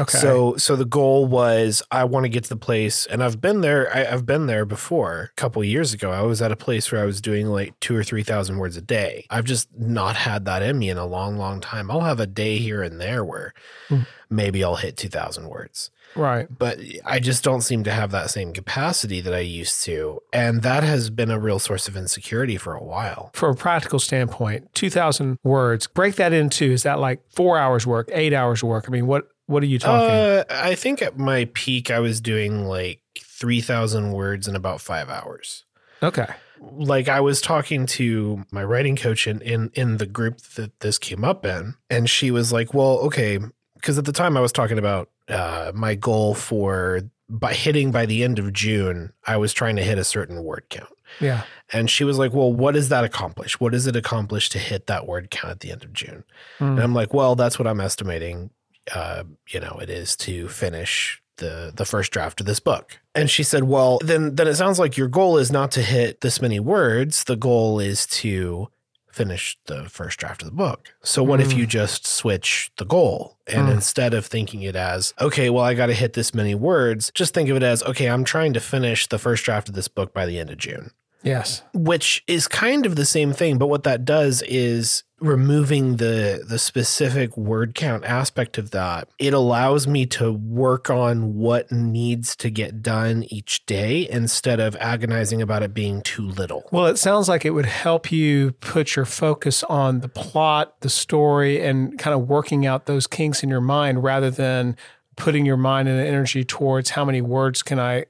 Okay. 0.01 0.19
So 0.19 0.57
so 0.57 0.77
the 0.77 0.85
goal 0.85 1.27
was 1.27 1.83
I 1.91 2.05
want 2.05 2.25
to 2.25 2.29
get 2.29 2.45
to 2.45 2.49
the 2.51 2.57
place 2.57 3.07
and 3.07 3.23
I've 3.23 3.41
been 3.41 3.61
there 3.61 3.95
I, 3.95 4.07
I've 4.07 4.27
been 4.27 4.47
there 4.47 4.65
before. 4.65 5.31
A 5.33 5.35
couple 5.37 5.63
of 5.63 5.69
years 5.69 5.93
ago 5.93 6.11
I 6.11 6.23
was 6.23 6.43
at 6.43 6.53
a 6.53 6.57
place 6.57 6.91
where 6.91 7.01
I 7.03 7.05
was 7.05 7.21
doing 7.21 7.47
like 7.47 7.79
2 7.81 7.97
or 7.97 8.03
3000 8.05 8.59
words 8.59 8.77
a 8.77 8.83
day. 8.83 9.27
I've 9.31 9.45
just 9.45 9.69
not 9.79 10.17
had 10.17 10.45
that 10.47 10.63
in 10.63 10.79
me 10.79 10.91
in 10.91 10.99
a 10.99 11.07
long 11.07 11.37
long 11.37 11.61
time. 11.61 11.91
I'll 11.91 12.01
have 12.03 12.21
a 12.21 12.27
day 12.27 12.59
here 12.59 12.83
and 12.83 13.01
there 13.01 13.25
where 13.25 13.55
Hmm. 13.89 14.01
maybe 14.29 14.63
I'll 14.63 14.77
hit 14.77 14.97
2000 14.97 15.49
words. 15.49 15.91
right. 16.15 16.47
But 16.51 16.79
I 17.07 17.21
just 17.21 17.43
don't 17.45 17.61
seem 17.63 17.85
to 17.85 17.91
have 17.93 18.11
that 18.11 18.31
same 18.31 18.53
capacity 18.53 19.21
that 19.23 19.33
I 19.35 19.39
used 19.41 19.83
to 19.85 20.21
and 20.33 20.63
that 20.63 20.83
has 20.83 21.09
been 21.11 21.31
a 21.31 21.39
real 21.39 21.59
source 21.59 21.89
of 21.89 21.97
insecurity 21.97 22.57
for 22.59 22.75
a 22.75 22.83
while. 22.83 23.31
From 23.35 23.53
a 23.53 23.57
practical 23.57 23.99
standpoint, 23.99 24.75
2,000 24.75 25.39
words, 25.45 25.87
break 25.87 26.17
that 26.17 26.33
into 26.33 26.71
is 26.73 26.83
that 26.83 26.99
like 26.99 27.21
four 27.31 27.57
hours 27.59 27.87
work, 27.87 28.11
eight 28.13 28.33
hours 28.35 28.63
work? 28.65 28.85
I 28.89 28.91
mean, 28.91 29.07
what, 29.07 29.29
what 29.49 29.63
are 29.63 29.67
you 29.67 29.79
talking? 29.79 30.11
Uh, 30.11 30.45
I 30.49 30.75
think 30.75 31.03
at 31.03 31.19
my 31.19 31.49
peak 31.55 31.91
I 31.91 31.99
was 31.99 32.21
doing 32.21 32.67
like 32.67 33.01
3000 33.19 34.13
words 34.13 34.47
in 34.47 34.55
about 34.55 34.81
5 34.81 35.09
hours. 35.09 35.65
okay. 36.03 36.27
like 36.61 37.09
I 37.09 37.21
was 37.21 37.41
talking 37.41 37.87
to 37.87 38.45
my 38.51 38.63
writing 38.63 38.97
coach 38.97 39.27
in 39.27 39.41
in, 39.43 39.71
in 39.75 39.97
the 39.97 40.07
group 40.07 40.41
that 40.57 40.79
this 40.81 40.99
came 40.99 41.25
up 41.25 41.45
in, 41.45 41.75
and 41.89 42.11
she 42.11 42.31
was 42.31 42.53
like, 42.53 42.75
"Well, 42.75 42.99
okay," 43.07 43.39
because 43.75 43.97
at 43.99 44.05
the 44.05 44.13
time 44.13 44.37
I 44.37 44.41
was 44.41 44.53
talking 44.53 44.79
about 44.79 45.09
uh, 45.29 45.73
my 45.75 45.95
goal 45.95 46.35
for 46.35 47.03
by 47.29 47.53
hitting 47.53 47.91
by 47.91 48.07
the 48.07 48.25
end 48.25 48.39
of 48.39 48.53
June, 48.53 49.13
I 49.27 49.37
was 49.37 49.53
trying 49.53 49.77
to 49.77 49.83
hit 49.83 49.99
a 49.99 50.05
certain 50.05 50.43
word 50.43 50.65
count. 50.69 50.93
Yeah. 51.21 51.43
And 51.73 51.91
she 51.91 52.05
was 52.05 52.19
like, 52.19 52.33
Well, 52.33 52.53
what 52.53 52.75
does 52.75 52.89
that 52.89 53.05
accomplish? 53.05 53.61
What 53.61 53.73
does 53.73 53.87
it 53.87 53.97
accomplish 53.97 54.49
to 54.51 54.59
hit 54.59 54.87
that 54.87 55.07
word 55.07 55.31
count 55.31 55.53
at 55.53 55.61
the 55.61 55.71
end 55.71 55.85
of 55.85 55.93
June? 55.93 56.25
And 56.59 56.81
I'm 56.81 56.95
like, 56.95 57.13
Well, 57.13 57.35
that's 57.35 57.59
what 57.59 57.67
I'm 57.67 57.81
estimating. 57.81 58.51
Uh, 58.95 59.25
you 59.49 59.61
know, 59.61 59.79
it 59.81 59.91
is 59.91 60.17
to 60.17 60.49
finish 60.49 61.23
the 61.37 61.73
the 61.75 61.85
first 61.85 62.11
draft 62.13 62.41
of 62.41 62.47
this 62.47 62.61
book. 62.61 62.99
And 63.15 63.31
she 63.31 63.43
said, 63.43 63.65
Well, 63.65 63.99
then 64.03 64.35
then 64.37 64.49
it 64.49 64.57
sounds 64.57 64.79
like 64.79 64.97
your 64.97 65.09
goal 65.09 65.39
is 65.39 65.51
not 65.53 65.71
to 65.73 65.83
hit 65.83 66.21
this 66.21 66.41
many 66.41 66.59
words. 66.61 67.25
The 67.25 67.37
goal 67.37 67.79
is 67.81 68.07
to 68.09 68.69
finish 69.13 69.57
the 69.67 69.89
first 69.89 70.19
draft 70.21 70.43
of 70.43 70.47
the 70.49 70.55
book. 70.55 70.95
So 71.03 71.25
what 71.25 71.41
if 71.41 71.49
Mm. 71.51 71.57
you 71.57 71.67
just 71.67 72.07
switch 72.07 72.71
the 72.77 72.85
goal 72.85 73.37
and 73.49 73.67
Mm. 73.69 73.73
instead 73.75 74.15
of 74.15 74.27
thinking 74.27 74.63
it 74.63 74.77
as, 74.77 75.13
okay, 75.21 75.51
well, 75.51 75.65
I 75.65 75.75
got 75.75 75.87
to 75.87 75.95
hit 75.95 76.13
this 76.13 76.33
many 76.33 76.55
words, 76.55 77.11
just 77.15 77.35
think 77.35 77.49
of 77.49 77.57
it 77.57 77.63
as, 77.65 77.83
okay, 77.83 78.07
I'm 78.07 78.23
trying 78.23 78.53
to 78.53 78.61
finish 78.61 79.09
the 79.09 79.19
first 79.19 79.45
draft 79.45 79.69
of 79.69 79.75
this 79.75 79.89
book 79.89 80.15
by 80.15 80.25
the 80.25 80.39
end 80.39 80.51
of 80.51 80.59
June 80.59 80.93
Yes. 81.23 81.63
which 81.75 82.23
is 82.27 82.47
kind 82.49 82.87
of 82.87 82.97
the 82.97 83.05
same 83.05 83.33
thing 83.33 83.59
but 83.59 83.67
what 83.67 83.83
that 83.85 84.05
does 84.05 84.43
is 84.43 85.03
removing 85.21 85.97
the 85.97 86.45
the 86.49 86.61
specific 86.61 87.37
word 87.37 87.75
count 87.75 88.05
aspect 88.05 88.57
of 88.57 88.71
that 88.71 89.09
it 89.19 89.35
allows 89.35 89.89
me 89.89 90.07
to 90.07 90.31
work 90.33 90.91
on 90.91 91.35
what 91.35 91.73
needs 91.73 92.37
to 92.37 92.51
get 92.51 92.83
done 92.83 93.25
each 93.29 93.67
day 93.67 94.09
instead 94.09 94.61
of 94.61 94.77
agonizing 94.77 95.43
about 95.43 95.63
it 95.65 95.75
being 95.75 96.03
too 96.03 96.27
little 96.29 96.69
Well, 96.71 96.87
it 96.87 96.99
sounds 96.99 97.29
like 97.29 97.45
it 97.45 97.51
would 97.51 97.67
help 97.67 98.13
you 98.13 98.53
put 98.61 98.95
your 98.95 99.05
focus 99.05 99.65
on 99.65 100.01
the 100.01 100.09
plot, 100.09 100.81
the 100.83 100.91
story, 100.91 101.65
and 101.65 101.99
kind 101.99 102.15
of 102.15 102.29
working 102.29 102.65
out 102.65 102.87
those 102.87 103.09
kinks 103.09 103.43
in 103.43 103.49
your 103.49 103.61
mind 103.61 104.05
rather 104.05 104.31
than 104.31 104.77
putting 105.19 105.45
your 105.45 105.57
mind 105.57 105.89
and 105.89 106.01
energy 106.01 106.45
towards 106.45 106.91
how 106.91 107.05
many 107.05 107.21
words 107.21 107.63
can 107.63 107.79
I. 107.79 108.07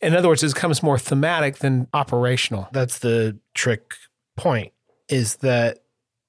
In 0.00 0.14
other 0.16 0.28
words, 0.28 0.42
it 0.42 0.54
becomes 0.54 0.82
more 0.82 0.98
thematic 0.98 1.58
than 1.58 1.88
operational. 1.92 2.68
that's 2.72 3.00
the 3.00 3.38
trick 3.54 3.94
point 4.36 4.72
is 5.08 5.36
that 5.36 5.78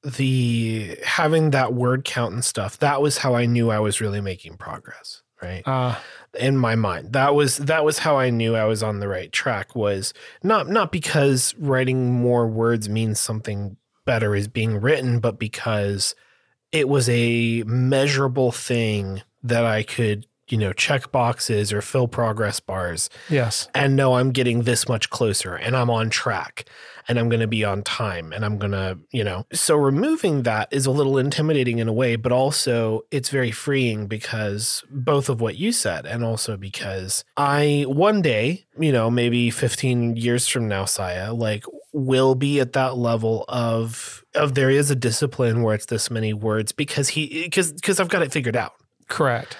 the 0.03 0.97
having 1.05 1.51
that 1.51 1.73
word 1.73 2.03
count 2.03 2.33
and 2.33 2.43
stuff 2.43 2.77
that 2.79 3.01
was 3.01 3.19
how 3.19 3.35
i 3.35 3.45
knew 3.45 3.71
i 3.71 3.79
was 3.79 4.01
really 4.01 4.19
making 4.19 4.57
progress 4.57 5.21
right 5.41 5.63
Uh, 5.65 5.95
in 6.37 6.57
my 6.57 6.75
mind 6.75 7.13
that 7.13 7.33
was 7.33 7.55
that 7.57 7.85
was 7.85 7.99
how 7.99 8.17
i 8.17 8.29
knew 8.29 8.53
i 8.53 8.65
was 8.65 8.83
on 8.83 8.99
the 8.99 9.07
right 9.07 9.31
track 9.31 9.73
was 9.77 10.13
not 10.43 10.67
not 10.67 10.91
because 10.91 11.55
writing 11.57 12.11
more 12.11 12.45
words 12.47 12.89
means 12.89 13.17
something 13.17 13.77
better 14.05 14.35
is 14.35 14.49
being 14.49 14.81
written 14.81 15.21
but 15.21 15.39
because 15.39 16.15
it 16.73 16.89
was 16.89 17.07
a 17.07 17.63
measurable 17.65 18.51
thing 18.51 19.21
that 19.43 19.65
i 19.65 19.83
could 19.83 20.25
you 20.49 20.57
know 20.57 20.73
check 20.73 21.11
boxes 21.11 21.71
or 21.71 21.81
fill 21.81 22.07
progress 22.07 22.59
bars. 22.59 23.09
Yes. 23.29 23.67
and 23.73 23.95
know 23.95 24.15
i'm 24.15 24.31
getting 24.31 24.63
this 24.63 24.87
much 24.87 25.09
closer 25.09 25.55
and 25.55 25.75
i'm 25.75 25.89
on 25.89 26.09
track 26.09 26.65
and 27.07 27.17
i'm 27.17 27.29
going 27.29 27.39
to 27.39 27.47
be 27.47 27.63
on 27.63 27.81
time 27.81 28.33
and 28.33 28.43
i'm 28.43 28.57
going 28.57 28.71
to 28.71 28.97
you 29.11 29.23
know. 29.23 29.45
So 29.53 29.75
removing 29.75 30.43
that 30.43 30.67
is 30.71 30.85
a 30.85 30.91
little 30.91 31.17
intimidating 31.17 31.79
in 31.79 31.87
a 31.87 31.93
way 31.93 32.15
but 32.15 32.31
also 32.31 33.01
it's 33.09 33.29
very 33.29 33.51
freeing 33.51 34.07
because 34.07 34.83
both 34.89 35.29
of 35.29 35.39
what 35.39 35.57
you 35.57 35.71
said 35.71 36.05
and 36.05 36.23
also 36.23 36.57
because 36.57 37.23
i 37.37 37.85
one 37.87 38.21
day 38.21 38.65
you 38.77 38.91
know 38.91 39.09
maybe 39.09 39.49
15 39.49 40.17
years 40.17 40.47
from 40.47 40.67
now 40.67 40.83
Siah 40.83 41.37
like 41.37 41.63
will 41.93 42.35
be 42.35 42.59
at 42.59 42.73
that 42.73 42.97
level 42.97 43.45
of 43.47 44.25
of 44.35 44.55
there 44.55 44.69
is 44.69 44.91
a 44.91 44.95
discipline 44.95 45.61
where 45.61 45.75
it's 45.75 45.85
this 45.85 46.11
many 46.11 46.33
words 46.33 46.71
because 46.71 47.09
he 47.09 47.43
because 47.43 47.71
because 47.71 47.99
i've 47.99 48.09
got 48.09 48.23
it 48.23 48.31
figured 48.31 48.55
out 48.55 48.73
Correct. 49.13 49.55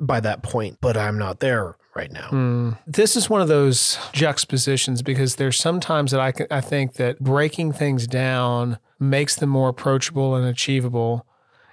by 0.00 0.18
that 0.20 0.42
point 0.42 0.78
but 0.80 0.96
i'm 0.96 1.18
not 1.18 1.40
there 1.40 1.76
right 1.94 2.10
now 2.10 2.28
Mm. 2.32 2.76
This 2.86 3.14
is 3.16 3.30
one 3.30 3.40
of 3.40 3.46
those 3.48 3.96
juxtapositions 4.12 5.00
because 5.02 5.36
there's 5.36 5.56
sometimes 5.58 6.10
that 6.10 6.20
I, 6.20 6.32
can, 6.32 6.46
I 6.50 6.60
think 6.60 6.94
that 6.94 7.20
breaking 7.20 7.72
things 7.72 8.06
down 8.08 8.78
makes 8.98 9.36
them 9.36 9.50
more 9.50 9.68
approachable 9.68 10.34
and 10.34 10.44
achievable. 10.44 11.24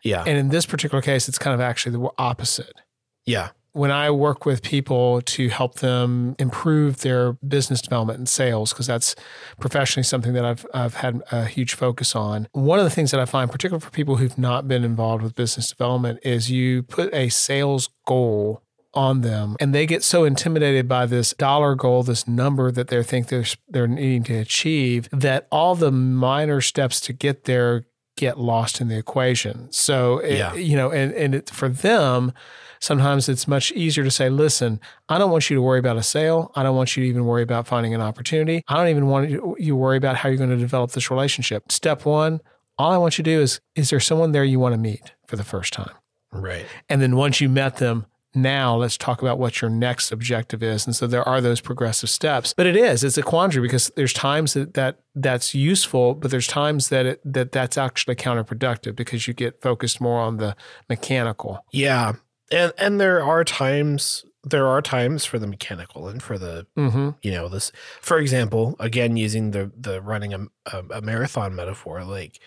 yeah 0.04 0.24
And 0.28 0.38
in 0.38 0.50
this 0.50 0.66
particular 0.68 1.02
case, 1.02 1.28
it's 1.28 1.40
kind 1.40 1.56
of 1.56 1.60
actually 1.62 1.98
the 1.98 2.10
opposite. 2.20 2.82
yeah 3.26 3.50
when 3.74 3.90
I 3.92 4.12
work 4.12 4.46
with 4.46 4.62
people 4.62 5.22
to 5.22 5.50
help 5.50 5.76
them 5.76 6.36
improve 6.40 7.02
their 7.02 7.34
business 7.34 7.82
development 7.82 8.18
and 8.20 8.28
sales, 8.30 8.74
because 8.74 8.88
that's 8.88 9.16
professionally 9.60 10.04
something 10.04 10.34
that 10.34 10.44
I've 10.46 10.66
I've 10.74 10.96
had 10.96 11.22
a 11.32 11.46
huge 11.46 11.74
focus 11.76 12.16
on. 12.16 12.48
One 12.52 12.80
of 12.80 12.84
the 12.86 12.90
things 12.92 13.12
that 13.12 13.20
I 13.20 13.26
find, 13.26 13.50
particularly 13.52 13.82
for 13.82 13.92
people 13.92 14.18
who've 14.18 14.38
not 14.38 14.68
been 14.68 14.84
involved 14.84 15.24
with 15.24 15.36
business 15.36 15.70
development, 15.70 16.20
is 16.24 16.52
you 16.52 16.84
put 16.84 17.14
a 17.14 17.30
sales 17.30 17.90
goal 18.06 18.62
on 18.94 19.22
them 19.22 19.56
and 19.62 19.74
they 19.74 19.86
get 19.86 20.04
so 20.04 20.26
intimidated 20.26 20.86
by 20.86 21.06
this 21.06 21.34
dollar 21.38 21.76
goal 21.76 22.04
this 22.04 22.28
number 22.28 22.72
that 22.74 22.90
they 22.90 23.02
think 23.02 23.30
they're 23.30 23.46
they're 23.70 23.88
needing 23.88 24.22
to 24.22 24.34
achieve 24.34 25.08
that 25.14 25.48
all 25.50 25.76
the 25.76 25.92
minor 25.94 26.60
steps 26.60 27.00
to 27.00 27.14
get 27.14 27.46
there 27.46 27.86
get 28.18 28.38
lost 28.38 28.82
in 28.82 28.90
the 28.90 28.98
equation 28.98 29.72
so 29.72 30.18
it- 30.18 30.38
Yeah. 30.38 30.54
you 30.56 30.76
know 30.76 30.92
and 30.92 31.14
and 31.14 31.34
it, 31.36 31.50
for 31.50 31.70
them 31.70 32.34
sometimes 32.82 33.30
it's 33.30 33.48
much 33.48 33.72
easier 33.72 34.04
to 34.04 34.12
say, 34.12 34.30
listen, 34.30 34.80
I 35.08 35.18
don't 35.18 35.32
want 35.32 35.50
you 35.50 35.56
to 35.56 35.62
worry 35.62 35.80
about 35.80 35.98
a 35.98 36.04
sale. 36.04 36.52
I 36.56 36.64
don't 36.64 36.76
want 36.76 36.98
you 36.98 37.04
to 37.04 37.10
even 37.10 37.26
worry 37.26 37.44
about 37.44 37.68
finding 37.68 37.94
an 37.94 38.02
opportunity. 38.02 38.64
I 38.68 38.76
don't 38.76 38.90
even 38.90 39.08
want 39.08 39.30
you 39.30 39.56
you 39.60 39.74
to 39.74 39.76
worry 39.76 39.98
about 39.98 40.18
how 40.18 40.30
you're 40.30 40.38
going 40.38 40.50
to 40.50 40.58
develop 40.58 40.92
this 40.92 41.10
relationship. 41.10 41.72
Step 41.72 42.06
one, 42.06 42.42
all 42.78 42.92
I 42.92 42.98
want 42.98 43.18
you 43.18 43.24
to 43.24 43.32
do 43.32 43.42
is, 43.42 43.62
is 43.76 43.90
there 43.90 44.00
someone 44.00 44.32
there 44.32 44.44
you 44.44 44.60
want 44.60 44.74
to 44.74 44.78
meet 44.78 45.14
for 45.28 45.36
the 45.36 45.44
first 45.44 45.74
time? 45.74 45.92
right 46.34 46.66
And 46.90 47.02
then 47.02 47.16
once 47.16 47.42
you 47.42 47.50
met 47.50 47.78
them, 47.78 48.06
now 48.34 48.78
let's 48.78 48.98
talk 48.98 49.22
about 49.22 49.38
what 49.38 49.62
your 49.62 49.70
next 49.70 50.12
objective 50.12 50.64
is. 50.64 50.86
And 50.86 50.96
so 50.96 51.06
there 51.06 51.28
are 51.28 51.42
those 51.42 51.60
progressive 51.60 52.10
steps. 52.10 52.54
But 52.56 52.66
it 52.66 52.78
is, 52.78 53.04
it's 53.04 53.18
a 53.18 53.24
quandary 53.24 53.62
because 53.62 53.92
there's 53.96 54.14
times 54.14 54.54
that, 54.54 54.74
that 54.76 55.00
that's 55.16 55.54
useful, 55.54 56.16
but 56.16 56.32
there's 56.32 56.48
times 56.48 56.90
that 56.90 57.06
it, 57.06 57.22
that 57.26 57.52
that's 57.52 57.78
actually 57.78 58.16
counterproductive 58.16 58.96
because 58.96 59.28
you 59.28 59.34
get 59.34 59.62
focused 59.62 60.00
more 60.00 60.22
on 60.22 60.38
the 60.38 60.56
mechanical. 60.88 61.66
Yeah. 61.72 62.14
And 62.52 62.74
and 62.78 63.00
there 63.00 63.24
are 63.24 63.44
times 63.44 64.26
there 64.44 64.68
are 64.68 64.82
times 64.82 65.24
for 65.24 65.38
the 65.40 65.48
mechanical 65.48 66.08
and 66.08 66.22
for 66.22 66.38
the 66.38 66.66
Mm-hmm. 66.78 67.10
you 67.22 67.32
know 67.32 67.48
this 67.48 67.72
for 68.02 68.18
example 68.18 68.76
again 68.80 69.16
using 69.18 69.52
the 69.52 69.72
the 69.80 70.02
running 70.02 70.34
a, 70.34 70.40
a, 70.74 70.84
a 70.96 71.02
marathon 71.02 71.56
metaphor 71.56 72.04
like 72.04 72.40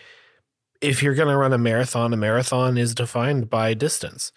if 0.81 1.01
you're 1.01 1.15
going 1.15 1.29
to 1.29 1.37
run 1.37 1.53
a 1.53 1.57
marathon 1.57 2.13
a 2.13 2.17
marathon 2.17 2.77
is 2.77 2.93
defined 2.93 3.49
by 3.49 3.73
distance 3.73 4.31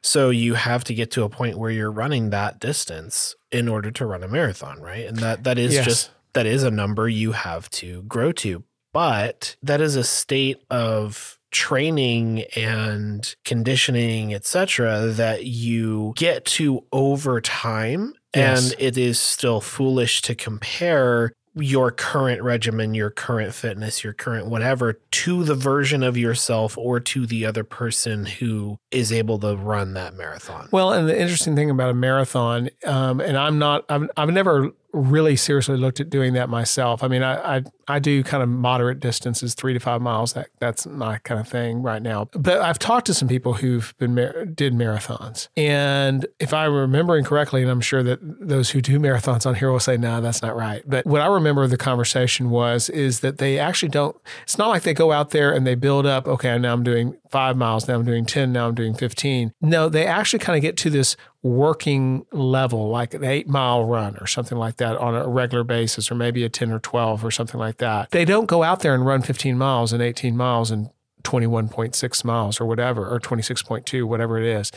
so 0.00 0.30
you 0.30 0.54
have 0.54 0.82
to 0.84 0.94
get 0.94 1.10
to 1.12 1.22
a 1.22 1.28
point 1.28 1.58
where 1.58 1.70
you're 1.70 1.92
running 1.92 2.30
that 2.30 2.58
distance 2.58 3.36
in 3.52 3.68
order 3.68 3.90
to 3.90 4.06
run 4.06 4.22
a 4.22 4.28
marathon 4.28 4.80
right 4.80 5.06
and 5.06 5.18
that 5.18 5.44
that 5.44 5.58
is 5.58 5.74
Yes. 5.74 5.84
just 5.84 6.10
that 6.32 6.46
is 6.46 6.62
a 6.62 6.70
number 6.70 7.08
you 7.10 7.32
have 7.32 7.68
to 7.70 8.02
grow 8.04 8.32
to 8.32 8.64
but 8.94 9.56
that 9.62 9.80
is 9.82 9.96
a 9.96 10.04
state 10.04 10.62
of 10.70 11.38
training 11.52 12.44
and 12.56 13.34
conditioning 13.44 14.34
etc 14.34 15.06
that 15.08 15.44
you 15.46 16.12
get 16.16 16.44
to 16.44 16.84
over 16.92 17.40
time 17.40 18.12
Yes. 18.34 18.72
and 18.72 18.80
it 18.80 18.96
is 18.96 19.20
still 19.20 19.60
foolish 19.60 20.22
to 20.22 20.34
compare 20.34 21.32
your 21.54 21.90
current 21.90 22.40
regimen 22.42 22.94
your 22.94 23.10
current 23.10 23.52
fitness 23.52 24.02
your 24.02 24.14
current 24.14 24.46
whatever 24.46 24.94
to 25.10 25.44
the 25.44 25.54
version 25.54 26.02
of 26.02 26.16
yourself 26.16 26.78
or 26.78 26.98
to 26.98 27.26
the 27.26 27.44
other 27.44 27.62
person 27.62 28.24
who 28.24 28.78
is 28.90 29.12
able 29.12 29.38
to 29.38 29.54
run 29.54 29.92
that 29.92 30.14
marathon 30.14 30.66
Well, 30.72 30.94
and 30.94 31.06
the 31.06 31.20
interesting 31.20 31.54
thing 31.54 31.68
about 31.68 31.90
a 31.90 31.94
marathon, 31.94 32.70
um, 32.86 33.20
and 33.20 33.36
I'm 33.36 33.58
not, 33.58 33.84
I've, 33.90 34.08
I've 34.16 34.30
never 34.30 34.70
really 34.92 35.36
seriously 35.36 35.76
looked 35.76 36.00
at 36.00 36.10
doing 36.10 36.34
that 36.34 36.48
myself. 36.48 37.02
I 37.02 37.08
mean, 37.08 37.22
I, 37.22 37.56
I, 37.56 37.62
I 37.88 37.98
do 37.98 38.22
kind 38.22 38.42
of 38.42 38.48
moderate 38.48 39.00
distances, 39.00 39.54
three 39.54 39.72
to 39.72 39.80
five 39.80 40.00
miles. 40.00 40.34
That 40.34 40.48
that's 40.60 40.86
my 40.86 41.18
kind 41.18 41.40
of 41.40 41.48
thing 41.48 41.82
right 41.82 42.02
now. 42.02 42.28
But 42.32 42.60
I've 42.60 42.78
talked 42.78 43.06
to 43.06 43.14
some 43.14 43.28
people 43.28 43.54
who've 43.54 43.94
been 43.98 44.14
mar- 44.14 44.44
did 44.44 44.74
marathons, 44.74 45.48
and 45.56 46.26
if 46.38 46.52
I'm 46.52 46.74
remembering 46.74 47.24
correctly, 47.24 47.62
and 47.62 47.70
I'm 47.70 47.80
sure 47.80 48.02
that 48.02 48.18
those 48.22 48.70
who 48.70 48.80
do 48.80 48.98
marathons 48.98 49.46
on 49.46 49.54
here 49.54 49.70
will 49.70 49.80
say, 49.80 49.96
no, 49.96 50.20
that's 50.20 50.42
not 50.42 50.56
right. 50.56 50.82
But 50.86 51.06
what 51.06 51.20
I 51.20 51.26
remember 51.26 51.66
the 51.66 51.76
conversation 51.76 52.50
was 52.50 52.88
is 52.90 53.20
that 53.20 53.38
they 53.38 53.58
actually 53.58 53.88
don't. 53.90 54.16
It's 54.42 54.58
not 54.58 54.68
like 54.68 54.82
they 54.82 54.94
go 54.94 55.12
out 55.12 55.30
there 55.30 55.52
and 55.52 55.66
they 55.66 55.74
build 55.74 56.06
up. 56.06 56.26
Okay, 56.28 56.56
now 56.58 56.72
I'm 56.72 56.82
doing 56.82 57.16
five 57.32 57.56
miles. 57.56 57.88
Now 57.88 57.94
I'm 57.94 58.04
doing 58.04 58.24
ten. 58.24 58.52
Now 58.52 58.68
I'm 58.68 58.74
doing 58.74 58.94
fifteen. 58.94 59.52
No, 59.60 59.88
they 59.88 60.06
actually 60.06 60.38
kind 60.38 60.56
of 60.56 60.62
get 60.62 60.76
to 60.78 60.90
this 60.90 61.16
working 61.42 62.24
level, 62.30 62.88
like 62.88 63.14
an 63.14 63.24
eight 63.24 63.48
mile 63.48 63.84
run 63.84 64.16
or 64.20 64.26
something 64.26 64.56
like 64.56 64.76
that 64.76 64.96
on 64.98 65.14
a 65.14 65.26
regular 65.26 65.64
basis, 65.64 66.10
or 66.10 66.14
maybe 66.14 66.44
a 66.44 66.48
10 66.48 66.70
or 66.70 66.78
12 66.78 67.24
or 67.24 67.32
something 67.32 67.58
like 67.58 67.78
that. 67.78 68.10
They 68.12 68.24
don't 68.24 68.46
go 68.46 68.62
out 68.62 68.80
there 68.80 68.94
and 68.94 69.04
run 69.04 69.22
15 69.22 69.58
miles 69.58 69.92
and 69.92 70.00
18 70.00 70.36
miles 70.36 70.70
and 70.70 70.90
21.6 71.24 72.24
miles 72.24 72.60
or 72.60 72.66
whatever, 72.66 73.08
or 73.08 73.18
26.2, 73.18 74.04
whatever 74.04 74.38
it 74.38 74.46
is. 74.46 74.70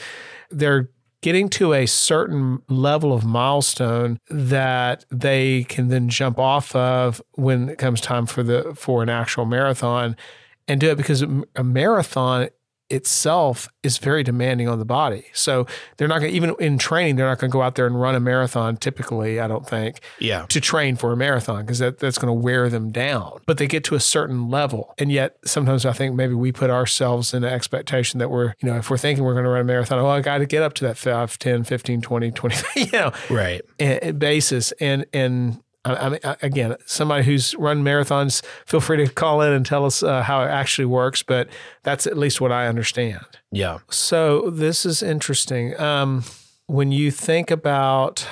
They're 0.49 0.89
getting 1.21 1.49
to 1.49 1.73
a 1.73 1.85
certain 1.85 2.61
level 2.69 3.11
of 3.13 3.25
milestone 3.25 4.19
that 4.29 5.05
they 5.09 5.63
can 5.63 5.87
then 5.87 6.07
jump 6.09 6.37
off 6.37 6.75
of 6.75 7.21
when 7.33 7.69
it 7.69 7.77
comes 7.77 7.99
time 7.99 8.25
for 8.25 8.43
the 8.43 8.73
for 8.75 9.01
an 9.01 9.09
actual 9.09 9.45
marathon 9.45 10.15
and 10.67 10.79
do 10.81 10.89
it 10.89 10.95
because 10.97 11.23
a 11.55 11.63
marathon 11.63 12.49
itself 12.91 13.67
is 13.81 13.97
very 13.97 14.21
demanding 14.21 14.67
on 14.67 14.77
the 14.77 14.85
body. 14.85 15.25
So 15.33 15.65
they're 15.97 16.07
not 16.07 16.19
going 16.19 16.29
to, 16.29 16.35
even 16.35 16.53
in 16.59 16.77
training, 16.77 17.15
they're 17.15 17.27
not 17.27 17.39
going 17.39 17.49
to 17.49 17.53
go 17.53 17.63
out 17.63 17.73
there 17.73 17.87
and 17.87 17.99
run 17.99 18.13
a 18.13 18.19
marathon 18.19 18.77
typically, 18.77 19.39
I 19.39 19.47
don't 19.47 19.67
think, 19.67 20.01
Yeah. 20.19 20.45
to 20.49 20.61
train 20.61 20.95
for 20.95 21.11
a 21.11 21.17
marathon 21.17 21.63
because 21.65 21.79
that, 21.79 21.97
that's 21.97 22.19
going 22.19 22.27
to 22.27 22.39
wear 22.39 22.69
them 22.69 22.91
down. 22.91 23.39
But 23.47 23.57
they 23.57 23.65
get 23.65 23.83
to 23.85 23.95
a 23.95 23.99
certain 23.99 24.49
level. 24.51 24.93
And 24.99 25.11
yet 25.11 25.37
sometimes 25.45 25.83
I 25.83 25.93
think 25.93 26.13
maybe 26.15 26.35
we 26.35 26.51
put 26.51 26.69
ourselves 26.69 27.33
in 27.33 27.43
an 27.43 27.51
expectation 27.51 28.19
that 28.19 28.29
we're, 28.29 28.53
you 28.61 28.69
know, 28.69 28.77
if 28.77 28.91
we're 28.91 28.97
thinking 28.99 29.23
we're 29.23 29.33
going 29.33 29.45
to 29.45 29.49
run 29.49 29.61
a 29.61 29.65
marathon, 29.65 29.97
oh, 29.97 30.07
I 30.07 30.21
got 30.21 30.37
to 30.37 30.45
get 30.45 30.61
up 30.61 30.73
to 30.75 30.83
that 30.85 30.95
5, 30.97 31.39
10, 31.39 31.63
15, 31.63 32.01
20, 32.01 32.31
20, 32.31 32.55
you 32.75 32.91
know, 32.91 33.11
Right. 33.31 33.61
basis. 34.19 34.73
And, 34.73 35.07
and, 35.11 35.59
I 35.85 35.95
I 35.95 36.09
mean, 36.09 36.19
again, 36.41 36.75
somebody 36.85 37.23
who's 37.23 37.55
run 37.55 37.83
marathons, 37.83 38.43
feel 38.65 38.81
free 38.81 38.97
to 39.05 39.13
call 39.13 39.41
in 39.41 39.53
and 39.53 39.65
tell 39.65 39.85
us 39.85 40.03
uh, 40.03 40.23
how 40.23 40.41
it 40.43 40.47
actually 40.47 40.85
works. 40.85 41.23
But 41.23 41.47
that's 41.83 42.07
at 42.07 42.17
least 42.17 42.41
what 42.41 42.51
I 42.51 42.67
understand. 42.67 43.25
Yeah. 43.51 43.79
So 43.89 44.49
this 44.49 44.85
is 44.85 45.01
interesting. 45.01 45.79
Um, 45.79 46.23
when 46.67 46.91
you 46.91 47.11
think 47.11 47.51
about 47.51 48.27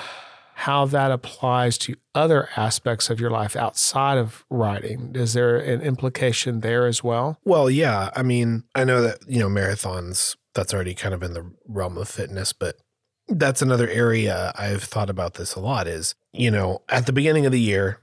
how 0.55 0.85
that 0.85 1.11
applies 1.11 1.77
to 1.77 1.95
other 2.15 2.47
aspects 2.55 3.09
of 3.09 3.19
your 3.19 3.29
life 3.29 3.55
outside 3.55 4.17
of 4.17 4.45
writing, 4.49 5.11
is 5.13 5.33
there 5.33 5.57
an 5.57 5.81
implication 5.81 6.61
there 6.61 6.87
as 6.87 7.03
well? 7.03 7.37
Well, 7.43 7.69
yeah. 7.69 8.09
I 8.15 8.23
mean, 8.23 8.63
I 8.73 8.83
know 8.83 9.01
that, 9.01 9.19
you 9.27 9.39
know, 9.39 9.49
marathons, 9.49 10.35
that's 10.53 10.73
already 10.73 10.93
kind 10.93 11.13
of 11.13 11.23
in 11.23 11.33
the 11.33 11.51
realm 11.67 11.97
of 11.97 12.07
fitness, 12.07 12.53
but 12.53 12.77
that's 13.27 13.61
another 13.61 13.87
area 13.87 14.51
I've 14.55 14.83
thought 14.83 15.09
about 15.09 15.35
this 15.35 15.55
a 15.55 15.59
lot 15.59 15.87
is, 15.87 16.15
you 16.31 16.51
know, 16.51 16.81
at 16.89 17.05
the 17.05 17.13
beginning 17.13 17.45
of 17.45 17.51
the 17.51 17.59
year, 17.59 17.99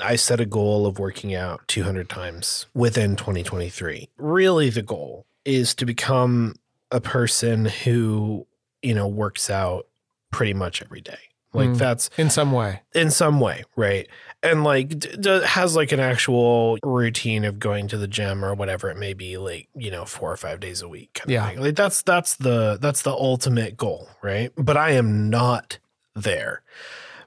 I 0.00 0.16
set 0.16 0.40
a 0.40 0.46
goal 0.46 0.86
of 0.86 0.98
working 0.98 1.34
out 1.34 1.66
200 1.68 2.08
times 2.08 2.66
within 2.74 3.16
2023. 3.16 4.08
Really, 4.16 4.70
the 4.70 4.82
goal 4.82 5.26
is 5.44 5.74
to 5.76 5.86
become 5.86 6.56
a 6.90 7.00
person 7.00 7.66
who, 7.66 8.46
you 8.82 8.94
know, 8.94 9.06
works 9.06 9.50
out 9.50 9.86
pretty 10.30 10.54
much 10.54 10.82
every 10.82 11.00
day. 11.00 11.18
Like 11.54 11.70
Mm. 11.70 11.78
that's 11.78 12.10
In 12.18 12.28
some 12.30 12.50
way. 12.52 12.82
in 12.94 13.10
some 13.10 13.38
way, 13.40 13.62
right? 13.76 14.08
And 14.42 14.64
like 14.64 14.88
d- 14.98 15.16
d- 15.18 15.40
has 15.46 15.74
like 15.76 15.92
an 15.92 16.00
actual 16.00 16.78
routine 16.82 17.44
of 17.44 17.58
going 17.58 17.88
to 17.88 17.96
the 17.96 18.08
gym 18.08 18.44
or 18.44 18.54
whatever 18.54 18.90
it 18.90 18.96
may 18.98 19.14
be, 19.14 19.38
like 19.38 19.68
you 19.74 19.90
know, 19.90 20.04
four 20.04 20.30
or 20.32 20.36
five 20.36 20.58
days 20.60 20.82
a 20.82 20.88
week. 20.88 21.14
Kind 21.14 21.30
Yeah. 21.30 21.44
of 21.44 21.50
thing. 21.54 21.60
like 21.62 21.76
that's 21.76 22.02
that's 22.02 22.34
the 22.36 22.76
that's 22.80 23.02
the 23.02 23.12
ultimate 23.12 23.76
goal, 23.76 24.08
right? 24.20 24.50
But 24.56 24.76
I 24.76 24.90
am 24.90 25.30
not 25.30 25.78
there, 26.16 26.62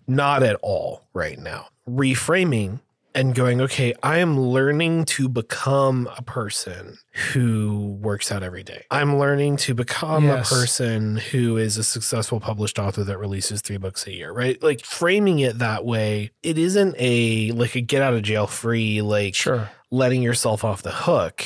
not 0.07 0.43
at 0.43 0.55
all 0.61 1.03
right 1.13 1.39
now. 1.39 1.67
Reframing 1.89 2.79
and 3.17 3.33
going, 3.35 3.59
okay, 3.61 3.93
I 4.03 4.19
am 4.19 4.39
learning 4.39 5.05
to 5.05 5.27
become 5.27 6.07
a 6.17 6.21
person 6.21 6.99
who 7.33 7.97
works 7.99 8.31
out 8.31 8.43
every 8.43 8.63
day. 8.63 8.85
I'm 8.91 9.17
learning 9.17 9.57
to 9.57 9.73
become 9.73 10.23
Yes. 10.25 10.51
a 10.51 10.55
person 10.55 11.17
who 11.17 11.57
is 11.57 11.77
a 11.77 11.83
successful 11.83 12.39
published 12.39 12.77
author 12.79 13.03
that 13.03 13.17
releases 13.17 13.61
three 13.61 13.77
books 13.77 14.05
a 14.07 14.13
year, 14.13 14.31
right? 14.31 14.61
Like 14.61 14.85
framing 14.85 15.39
it 15.39 15.57
that 15.57 15.83
way, 15.83 16.31
it 16.43 16.57
isn't 16.57 16.95
a 16.99 17.51
like 17.53 17.75
a 17.75 17.81
get 17.81 18.01
out 18.03 18.13
of 18.13 18.21
jail 18.21 18.45
free, 18.47 19.01
like 19.01 19.33
Sure. 19.35 19.69
letting 19.91 20.21
yourself 20.21 20.63
off 20.63 20.83
the 20.83 20.91
hook. 20.91 21.43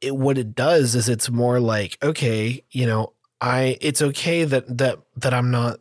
It, 0.00 0.16
what 0.16 0.38
it 0.38 0.54
does 0.54 0.94
is 0.94 1.08
it's 1.08 1.28
more 1.30 1.58
like, 1.60 1.98
okay, 2.02 2.64
you 2.70 2.86
know, 2.86 3.12
I 3.40 3.76
it's 3.80 4.00
okay 4.02 4.44
that 4.44 4.78
that 4.78 5.00
that 5.16 5.34
I'm 5.34 5.50
not 5.50 5.80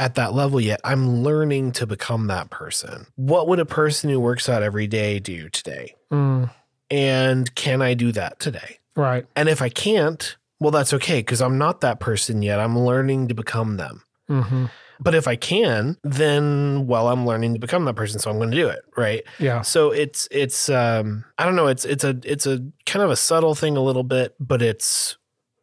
at 0.00 0.14
that 0.16 0.32
level 0.32 0.60
yet. 0.60 0.80
I'm 0.82 1.22
learning 1.22 1.72
to 1.72 1.86
become 1.86 2.26
that 2.28 2.50
person. 2.50 3.06
What 3.16 3.46
would 3.48 3.60
a 3.60 3.66
person 3.66 4.08
who 4.10 4.18
works 4.18 4.48
out 4.48 4.62
every 4.62 4.86
day 4.86 5.18
do 5.20 5.48
today? 5.50 5.94
Mm, 6.10 6.50
And 6.90 7.54
can 7.54 7.82
I 7.82 7.94
do 7.94 8.10
that 8.12 8.40
today? 8.40 8.78
right. 8.96 9.26
And 9.36 9.48
if 9.48 9.62
I 9.62 9.68
can't, 9.68 10.36
well, 10.58 10.70
that's 10.72 10.92
okay 10.94 11.20
because 11.20 11.40
I'm 11.40 11.56
not 11.58 11.80
that 11.82 12.00
person 12.00 12.42
yet. 12.42 12.58
I'm 12.60 12.78
learning 12.78 13.28
to 13.28 13.34
become 13.34 13.76
them. 13.76 14.02
hmm 14.28 14.66
But 15.02 15.14
if 15.14 15.26
I 15.28 15.36
can, 15.36 15.96
then 16.02 16.86
well, 16.86 17.08
I'm 17.08 17.24
learning 17.26 17.54
to 17.54 17.60
become 17.60 17.84
that 17.86 17.94
person, 17.96 18.18
so 18.20 18.30
I'm 18.30 18.36
going 18.38 18.50
to 18.50 18.56
do 18.56 18.68
it, 18.68 18.80
right? 18.96 19.22
Yeah. 19.38 19.62
So 19.62 19.90
it's 19.90 20.28
it's 20.30 20.68
um 20.68 21.24
I 21.38 21.44
don't 21.46 21.56
know, 21.56 21.68
it's 21.68 21.84
it's 21.84 22.04
a 22.04 22.18
it's 22.24 22.46
a 22.46 22.60
kind 22.84 23.02
of 23.02 23.10
a 23.10 23.16
subtle 23.16 23.54
thing 23.54 23.76
a 23.76 23.82
little 23.82 24.02
bit, 24.04 24.34
but 24.40 24.60
it's 24.60 25.16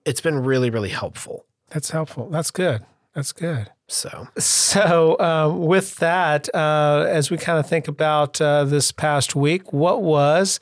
it's 0.06 0.22
been 0.22 0.40
really 0.44 0.70
really 0.72 0.90
helpful. 0.90 1.46
That's 1.70 1.92
helpful. 1.92 2.30
That's 2.30 2.50
good. 2.52 2.84
That's 3.14 3.32
good. 3.34 3.70
So 3.88 4.28
So, 4.38 5.16
uh, 5.20 5.54
with 5.56 5.96
that, 5.98 6.54
uh, 6.54 7.06
as 7.08 7.32
we 7.32 7.38
kind 7.38 7.60
of 7.60 7.68
think 7.68 7.88
about 7.88 8.40
uh, 8.42 8.66
this 8.66 8.92
past 8.92 9.36
week, 9.36 9.72
what 9.72 10.02
was 10.02 10.60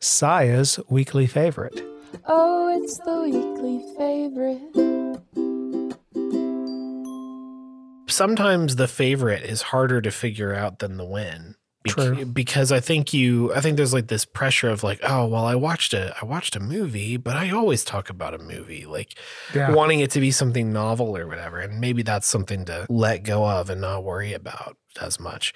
Siah's 0.00 0.78
weekly 0.88 1.26
favorite? 1.26 1.82
Oh, 2.26 2.80
it's 2.80 2.98
the 2.98 3.22
weekly 3.22 3.84
favorite. 3.96 4.96
sometimes 8.16 8.76
the 8.76 8.88
favorite 8.88 9.42
is 9.42 9.60
harder 9.60 10.00
to 10.00 10.10
figure 10.10 10.54
out 10.54 10.78
than 10.78 10.96
the 10.96 11.04
win. 11.04 11.54
True. 11.88 12.24
Because 12.24 12.72
I 12.72 12.80
think 12.80 13.12
you, 13.12 13.52
I 13.54 13.60
think 13.60 13.76
there's 13.76 13.92
like 13.94 14.08
this 14.08 14.24
pressure 14.24 14.68
of 14.68 14.82
like, 14.82 15.00
oh, 15.02 15.26
well, 15.26 15.44
I 15.44 15.54
watched 15.54 15.94
a, 15.94 16.14
I 16.20 16.24
watched 16.24 16.56
a 16.56 16.60
movie, 16.60 17.16
but 17.16 17.36
I 17.36 17.50
always 17.50 17.84
talk 17.84 18.10
about 18.10 18.34
a 18.34 18.38
movie, 18.38 18.84
like 18.86 19.14
Yeah. 19.54 19.72
wanting 19.72 20.00
it 20.00 20.10
to 20.12 20.20
be 20.20 20.30
something 20.30 20.72
novel 20.72 21.16
or 21.16 21.26
whatever, 21.26 21.58
and 21.58 21.80
maybe 21.80 22.02
that's 22.02 22.26
something 22.26 22.64
to 22.66 22.86
let 22.88 23.22
go 23.22 23.44
of 23.48 23.70
and 23.70 23.80
not 23.80 24.04
worry 24.04 24.32
about 24.32 24.76
as 25.00 25.18
much. 25.20 25.54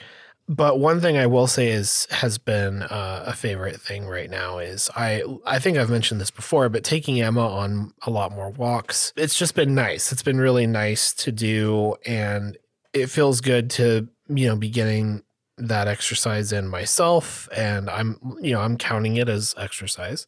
But 0.48 0.80
one 0.80 1.00
thing 1.00 1.16
I 1.16 1.26
will 1.26 1.46
say 1.46 1.68
is 1.68 2.08
has 2.10 2.36
been 2.36 2.82
uh, 2.82 3.22
a 3.24 3.34
favorite 3.34 3.80
thing 3.80 4.06
right 4.08 4.28
now 4.28 4.58
is 4.58 4.90
I 4.96 5.22
I 5.46 5.60
think 5.60 5.78
I've 5.78 5.90
mentioned 5.90 6.20
this 6.20 6.32
before, 6.32 6.68
but 6.68 6.82
taking 6.82 7.20
Emma 7.22 7.46
on 7.46 7.92
a 8.02 8.10
lot 8.10 8.32
more 8.32 8.50
walks. 8.50 9.12
It's 9.16 9.38
just 9.38 9.54
been 9.54 9.76
nice. 9.76 10.10
It's 10.10 10.24
been 10.24 10.38
really 10.40 10.66
nice 10.66 11.14
to 11.14 11.30
do, 11.30 11.94
and 12.04 12.58
it 12.92 13.06
feels 13.10 13.40
good 13.40 13.70
to 13.70 14.08
you 14.28 14.48
know 14.48 14.56
be 14.56 14.70
getting 14.70 15.22
that 15.60 15.88
exercise 15.88 16.52
in 16.52 16.68
myself, 16.68 17.48
and 17.56 17.88
I'm 17.90 18.18
you 18.40 18.52
know 18.52 18.60
I'm 18.60 18.76
counting 18.76 19.16
it 19.16 19.28
as 19.28 19.54
exercise 19.58 20.26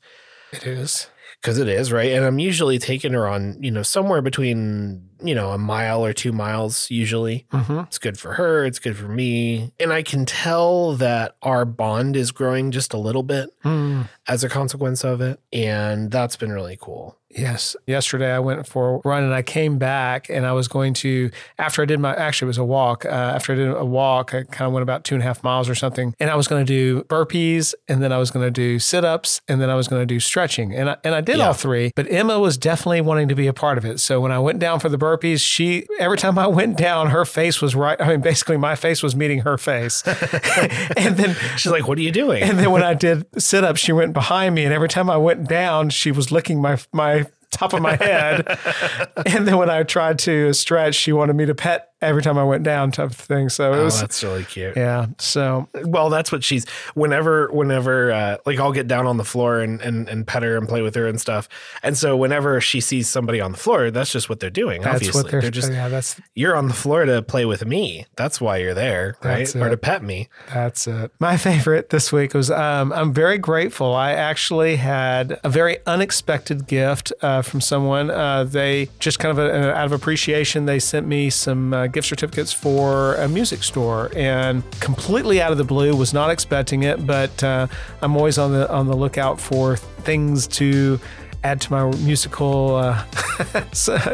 It 0.53 0.65
is. 0.67 1.09
because 1.41 1.59
it 1.59 1.69
is 1.69 1.91
right 1.91 2.13
and 2.13 2.25
i'm 2.25 2.39
usually 2.39 2.79
taking 2.79 3.13
her 3.15 3.27
on 3.27 3.57
you 3.63 3.71
know 3.71 3.83
somewhere 3.83 4.23
between 4.23 5.09
you 5.23 5.35
know 5.35 5.51
a 5.51 5.59
mile 5.59 6.05
or 6.05 6.13
two 6.13 6.33
miles 6.33 6.91
usually 6.91 7.47
Mm-hmm. 7.53 7.81
it's 7.81 7.99
good 7.99 8.19
for 8.19 8.35
her 8.35 8.65
it's 8.65 8.79
good 8.79 8.97
for 8.97 9.09
me 9.09 9.73
and 9.81 9.93
i 9.93 10.03
can 10.03 10.25
tell 10.27 10.95
that 10.97 11.37
our 11.43 11.65
bond 11.65 12.17
is 12.17 12.33
growing 12.33 12.71
just 12.71 12.93
a 12.95 12.99
little 12.99 13.23
bit 13.23 13.51
Mm. 13.65 14.09
as 14.27 14.43
a 14.45 14.49
consequence 14.49 15.05
of 15.05 15.21
it 15.21 15.39
and 15.53 16.11
that's 16.11 16.37
been 16.37 16.53
really 16.53 16.77
cool 16.81 17.17
Yes. 17.35 17.75
Yesterday 17.87 18.31
I 18.31 18.41
went 18.41 18.67
for 18.67 18.97
a 18.97 19.09
run 19.09 19.23
and 19.23 19.33
I 19.33 19.41
came 19.41 19.79
back 19.79 20.29
and 20.29 20.45
I 20.45 20.53
was 20.53 20.69
going 20.69 20.93
to, 20.93 21.31
after 21.59 21.81
I 21.81 21.87
did 21.87 21.99
my, 21.99 22.15
actually 22.15 22.45
it 22.45 22.49
was 22.49 22.59
a 22.59 22.65
walk. 22.65 23.07
Uh, 23.07 23.09
after 23.09 23.55
I 23.55 23.57
did 23.57 23.69
a 23.71 23.87
walk, 23.87 24.35
I 24.35 24.43
kind 24.43 24.67
of 24.67 24.75
went 24.75 24.83
about 24.83 25.05
two 25.05 25.15
and 25.15 25.23
a 25.25 25.27
half 25.27 25.43
miles 25.43 25.67
or 25.67 25.75
something. 25.75 26.15
And 26.21 26.29
I 26.29 26.35
was 26.35 26.47
going 26.47 26.67
to 26.67 26.71
do 26.71 27.05
burpees 27.05 27.73
and 27.89 28.03
then 28.03 28.13
I 28.13 28.19
was 28.19 28.31
going 28.31 28.45
to 28.45 28.51
do 28.51 28.79
sit 28.79 29.03
ups 29.03 29.41
and 29.49 29.63
then 29.63 29.71
I 29.71 29.77
was 29.77 29.89
going 29.89 30.03
to 30.03 30.07
do 30.07 30.21
stretching. 30.21 30.75
And 30.75 30.91
I, 30.91 30.97
and 31.05 31.15
I 31.15 31.23
did 31.23 31.39
Yeah. 31.39 31.47
all 31.47 31.53
three, 31.55 31.91
but 31.97 32.07
Emma 32.13 32.39
was 32.39 32.59
definitely 32.59 33.01
wanting 33.01 33.29
to 33.29 33.35
be 33.35 33.47
a 33.47 33.55
part 33.55 33.79
of 33.79 33.87
it. 33.87 33.99
So 34.01 34.21
when 34.21 34.31
I 34.31 34.39
went 34.39 34.59
down 34.59 34.79
for 34.79 34.91
the 34.91 34.99
burpees, 34.99 35.12
she, 35.41 35.87
every 35.99 36.17
time 36.17 36.39
I 36.39 36.47
went 36.47 36.77
down, 36.77 37.11
her 37.11 37.25
face 37.25 37.61
was 37.61 37.75
right. 37.75 38.01
I 38.01 38.09
mean, 38.09 38.21
basically 38.21 38.57
my 38.57 38.75
face 38.75 39.03
was 39.03 39.17
meeting 39.17 39.41
her 39.41 39.59
face. 39.59 40.03
and 40.97 41.17
then 41.17 41.37
she's 41.57 41.73
like 41.73 41.89
what 41.89 41.99
are 41.99 42.03
you 42.03 42.13
doing 42.13 42.43
and 42.43 42.59
then 42.59 42.71
when 42.71 42.83
I 42.83 42.95
did 42.95 43.27
sit 43.41 43.65
ups, 43.65 43.81
she 43.81 43.93
went 43.93 44.13
behind 44.13 44.55
me, 44.55 44.65
and 44.65 44.73
every 44.73 44.89
time 44.89 45.09
I 45.09 45.17
went 45.17 45.49
down, 45.49 45.91
she 45.91 46.13
was 46.13 46.31
licking 46.31 46.61
my 46.61 46.79
my 46.93 47.27
top 47.51 47.73
of 47.73 47.83
my 47.83 47.97
head. 47.97 48.47
and 49.27 49.47
then 49.47 49.59
when 49.59 49.71
I 49.71 49.83
tried 49.83 50.19
to 50.21 50.53
stretch, 50.53 50.95
she 50.95 51.13
wanted 51.13 51.37
me 51.37 51.47
to 51.47 51.55
pet 51.55 51.92
every 52.03 52.23
time 52.23 52.39
I 52.39 52.45
went 52.45 52.65
down, 52.65 52.91
type 52.93 53.11
of 53.11 53.17
thing. 53.17 53.49
So 53.49 53.73
it 53.73 53.79
oh 53.79 53.85
was 53.85 54.01
that's 54.01 54.23
really 54.23 54.45
cute 54.45 54.77
yeah. 54.77 55.07
So 55.19 55.69
well 55.85 56.11
that's 56.11 56.33
what 56.33 56.45
she's 56.45 56.69
whenever 56.95 57.49
whenever 57.53 58.13
uh, 58.13 58.37
like 58.47 58.59
i'll 58.59 58.73
get 58.73 58.89
down 58.89 59.07
on 59.07 59.17
the 59.17 59.25
floor 59.25 59.61
and, 59.61 59.81
and 59.81 60.09
and 60.09 60.27
pet 60.27 60.43
her 60.43 60.57
and 60.57 60.69
play 60.69 60.83
with 60.83 60.95
her 60.95 61.07
and 61.07 61.21
stuff 61.21 61.49
and 61.83 61.97
so 61.97 62.17
whenever 62.17 62.61
she 62.61 62.81
sees 62.81 63.09
somebody 63.09 63.41
on 63.41 63.53
the 63.53 63.59
floor 63.59 63.91
that's 63.91 64.13
just 64.13 64.29
what 64.29 64.41
they're 64.41 64.51
doing 64.51 64.83
that's 64.83 64.97
obviously 64.97 65.23
what 65.23 65.31
they're, 65.31 65.51
just 65.51 65.73
yeah. 65.73 65.89
That's 65.89 66.21
you're 66.35 66.57
on 66.57 66.69
the 66.69 66.75
floor 66.75 67.05
to 67.05 67.23
play 67.23 67.45
with 67.45 67.65
me. 67.65 68.07
That's 68.17 68.41
why 68.41 68.59
you're 68.59 68.75
there, 68.75 69.17
right? 69.23 69.55
Or 69.55 69.69
to 69.69 69.77
pet 69.77 70.03
me. 70.03 70.29
That's 70.53 70.87
it. 70.87 71.13
My 71.19 71.37
favorite 71.49 71.91
this 71.91 72.13
week 72.13 72.35
was 72.35 72.51
um, 72.51 72.93
I'm 72.93 73.13
very 73.13 73.39
grateful. 73.39 73.95
I 73.95 74.13
actually 74.13 74.77
had 74.77 75.39
a 75.45 75.49
very 75.49 75.79
unexpected 75.87 76.67
gift 76.67 77.13
uh, 77.23 77.43
from 77.43 77.61
someone. 77.61 78.11
Uh, 78.11 78.45
they 78.45 78.89
just 78.99 79.19
kind 79.19 79.39
of 79.39 79.45
a, 79.45 79.75
out 79.75 79.87
of 79.87 79.93
appreciation, 79.93 80.67
they 80.67 80.79
sent 80.79 81.07
me 81.07 81.31
some 81.31 81.73
uh, 81.75 81.87
gift 81.93 82.09
certificates 82.09 82.53
for 82.53 83.15
a 83.17 83.29
music 83.29 83.63
store, 83.63 84.11
and 84.17 84.63
completely 84.81 85.41
out 85.41 85.53
of 85.53 85.59
the 85.59 85.65
blue, 85.65 85.95
was 85.95 86.13
not 86.13 86.31
expecting 86.31 86.83
it. 86.83 87.07
But 87.07 87.43
uh, 87.45 87.67
I'm 88.01 88.17
always 88.17 88.39
on 88.39 88.53
the 88.53 88.71
on 88.71 88.87
the 88.87 88.97
lookout 88.97 89.41
for 89.41 89.77
things 89.77 90.47
to 90.49 90.99
add 91.45 91.61
to 91.61 91.73
my 91.73 91.91
musical 91.99 92.77
uh, 92.77 93.05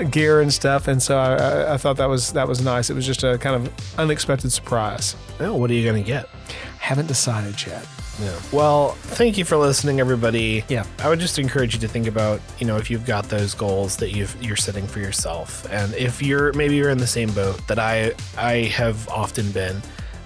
gear 0.11 0.41
and 0.41 0.53
stuff. 0.53 0.89
And 0.89 1.03
so 1.03 1.19
I, 1.19 1.75
I- 1.75 1.77
thought 1.77 1.97
that 1.99 2.09
was 2.09 2.33
that 2.33 2.49
was 2.49 2.61
nice. 2.63 2.91
It 2.91 2.95
was 2.95 3.07
just 3.07 3.23
a 3.25 3.37
kind 3.39 3.55
of 3.57 3.73
unexpected 3.99 4.51
surprise. 4.53 5.15
Oh, 5.41 5.55
what 5.55 5.71
are 5.71 5.75
you 5.75 5.85
going 5.85 6.03
to 6.03 6.07
get? 6.07 6.27
Haven't 6.79 7.07
decided 7.07 7.65
yet. 7.67 7.87
Yeah. 8.21 8.39
Well, 8.53 8.91
thank 8.93 9.39
you 9.39 9.45
for 9.45 9.57
listening, 9.57 10.01
everybody. 10.01 10.65
Yeah. 10.69 10.85
I 10.99 11.09
would 11.09 11.21
just 11.21 11.39
encourage 11.39 11.75
you 11.75 11.81
to 11.81 11.89
think 11.89 12.07
about, 12.07 12.41
you 12.59 12.67
know, 12.67 12.77
if 12.77 12.91
you've 12.91 13.07
got 13.07 13.29
those 13.29 13.55
goals 13.55 13.97
that 13.99 14.11
you've, 14.11 14.37
you're 14.43 14.57
setting 14.57 14.87
for 14.87 14.99
yourself, 14.99 15.67
and 15.71 15.95
if 15.95 16.21
you're 16.23 16.53
maybe 16.55 16.77
you're 16.77 16.91
in 16.91 16.99
the 16.99 17.07
same 17.07 17.31
boat 17.33 17.65
that 17.69 17.79
I 17.79 18.13
I 18.37 18.65
have 18.75 19.09
often 19.09 19.51
been, 19.53 19.81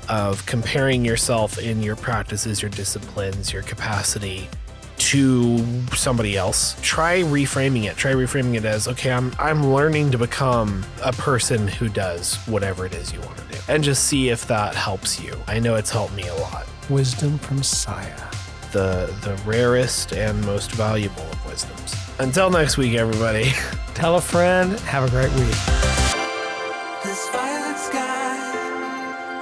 of 0.08 0.44
comparing 0.46 1.04
yourself 1.04 1.58
in 1.58 1.82
your 1.82 1.96
practices, 1.96 2.62
your 2.62 2.70
disciplines, 2.70 3.52
your 3.52 3.62
capacity 3.62 4.48
to 4.96 5.58
somebody 5.94 6.36
else. 6.36 6.76
Try 6.80 7.22
reframing 7.22 7.84
it. 7.84 7.96
Try 7.96 8.12
reframing 8.12 8.54
it 8.54 8.64
as, 8.64 8.88
okay, 8.88 9.10
I'm 9.12 9.32
I'm 9.38 9.72
learning 9.72 10.12
to 10.12 10.18
become 10.18 10.84
a 11.02 11.12
person 11.12 11.68
who 11.68 11.88
does 11.88 12.36
whatever 12.46 12.86
it 12.86 12.94
is 12.94 13.12
you 13.12 13.20
want 13.20 13.36
to 13.36 13.44
do, 13.44 13.58
and 13.68 13.84
just 13.84 14.04
see 14.04 14.30
if 14.30 14.46
that 14.46 14.74
helps 14.74 15.20
you. 15.20 15.34
I 15.46 15.58
know 15.58 15.74
it's 15.74 15.90
helped 15.90 16.14
me 16.14 16.26
a 16.28 16.34
lot 16.36 16.66
Wisdom 16.90 17.38
from 17.38 17.58
Siah. 17.62 18.30
the 18.72 19.12
the 19.22 19.34
rarest 19.44 20.12
and 20.12 20.40
most 20.46 20.72
valuable 20.72 21.22
of 21.22 21.46
wisdoms. 21.46 21.94
Until 22.18 22.50
next 22.50 22.76
week, 22.76 22.94
everybody. 22.94 23.52
Tell 23.94 24.16
a 24.16 24.20
friend. 24.20 24.78
Have 24.80 25.04
a 25.04 25.10
great 25.10 25.30
week. 25.32 25.56
This 27.04 27.28
violet 27.30 27.78
sky. 27.78 28.18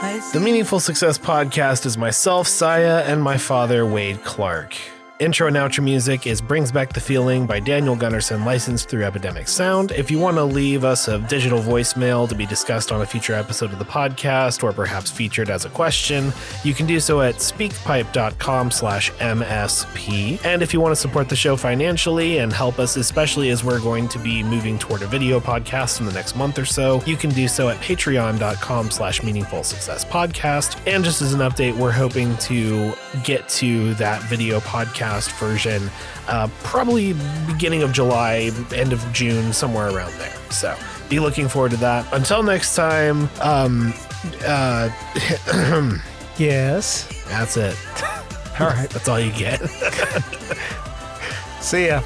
I 0.03 0.31
The 0.33 0.41
Meaningful 0.41 0.81
Success 0.81 1.19
Podcast 1.19 1.87
is 1.87 1.97
myself, 1.99 2.47
Siah, 2.49 3.05
and 3.07 3.23
my 3.23 3.37
father, 3.39 3.85
Wade 3.87 4.23
Clark. 4.25 4.77
Intro 5.21 5.49
and 5.49 5.57
outro 5.57 5.85
music 5.85 6.27
is 6.27 6.41
Brings 6.41 6.73
Back 6.73 6.95
the 6.95 7.01
Feeling 7.01 7.45
by 7.45 7.61
Daniel 7.61 7.95
Gunderson, 7.95 8.43
licensed 8.47 8.89
through 8.89 9.05
Epidemic 9.05 9.49
Sound. 9.49 9.93
If 9.93 10.11
you 10.11 10.19
want 10.19 10.39
to 10.39 10.45
leave 10.45 10.83
us 10.83 11.09
a 11.09 11.19
digital 11.19 11.61
voicemail 11.61 12.27
to 12.27 12.35
be 12.35 12.47
discussed 12.47 12.91
on 12.91 13.03
a 13.03 13.07
future 13.07 13.35
episode 13.35 13.71
of 13.71 13.79
the 13.79 13.85
podcast 13.85 14.63
or 14.63 14.73
perhaps 14.73 15.11
featured 15.11 15.51
as 15.51 15.67
a 15.67 15.69
question, 15.69 16.33
you 16.65 16.73
can 16.73 16.87
do 16.87 16.99
so 16.99 17.21
at 17.21 17.35
speakpipe.com 17.35 18.71
slash 18.71 19.11
MSP. 19.13 20.43
And 20.43 20.63
if 20.63 20.73
you 20.73 20.81
want 20.81 20.93
to 20.93 20.97
support 20.97 21.29
the 21.29 21.37
show 21.37 21.55
financially 21.55 22.39
and 22.39 22.51
help 22.51 22.79
us, 22.79 22.97
especially 22.97 23.51
as 23.51 23.63
we're 23.63 23.81
going 23.81 24.09
to 24.09 24.19
be 24.19 24.43
moving 24.43 24.79
toward 24.79 25.03
a 25.03 25.07
video 25.07 25.39
podcast 25.39 26.01
in 26.01 26.07
the 26.07 26.13
next 26.13 26.35
month 26.35 26.59
or 26.59 26.65
so, 26.65 27.03
you 27.05 27.19
can 27.19 27.29
do 27.29 27.47
so 27.47 27.69
at 27.69 27.77
patreon.com 27.81 28.91
slash 28.91 29.23
meaningful 29.23 29.65
success 29.65 30.03
podcast. 30.03 30.81
And 30.87 31.05
just 31.05 31.21
as 31.21 31.35
an 31.35 31.41
update, 31.41 31.77
we're 31.77 31.93
hoping 31.93 32.39
to 32.39 32.95
get 33.23 33.47
to 33.51 33.93
that 33.97 34.23
video 34.23 34.61
podcast 34.61 35.10
version 35.19 35.91
uh, 36.29 36.49
probably 36.63 37.15
beginning 37.47 37.83
of 37.83 37.93
July, 37.93 38.51
end 38.75 38.93
of 38.93 39.05
June, 39.13 39.53
somewhere 39.53 39.89
around 39.91 40.13
there. 40.19 40.35
So 40.51 40.77
be 41.09 41.19
looking 41.21 41.49
forward 41.49 41.73
to 41.73 41.77
that. 41.79 42.07
Until 42.13 42.43
next 42.43 42.75
time, 42.77 43.29
um, 43.41 43.93
uh, 44.47 44.91
Yes. 46.39 47.07
that's 47.29 47.57
it. 47.57 47.77
All 48.59 48.67
right. 48.69 48.89
That's 48.95 49.09
all 49.09 49.21
you 49.21 49.33
get. 49.33 49.59
See 51.61 51.87
ya. 51.89 52.01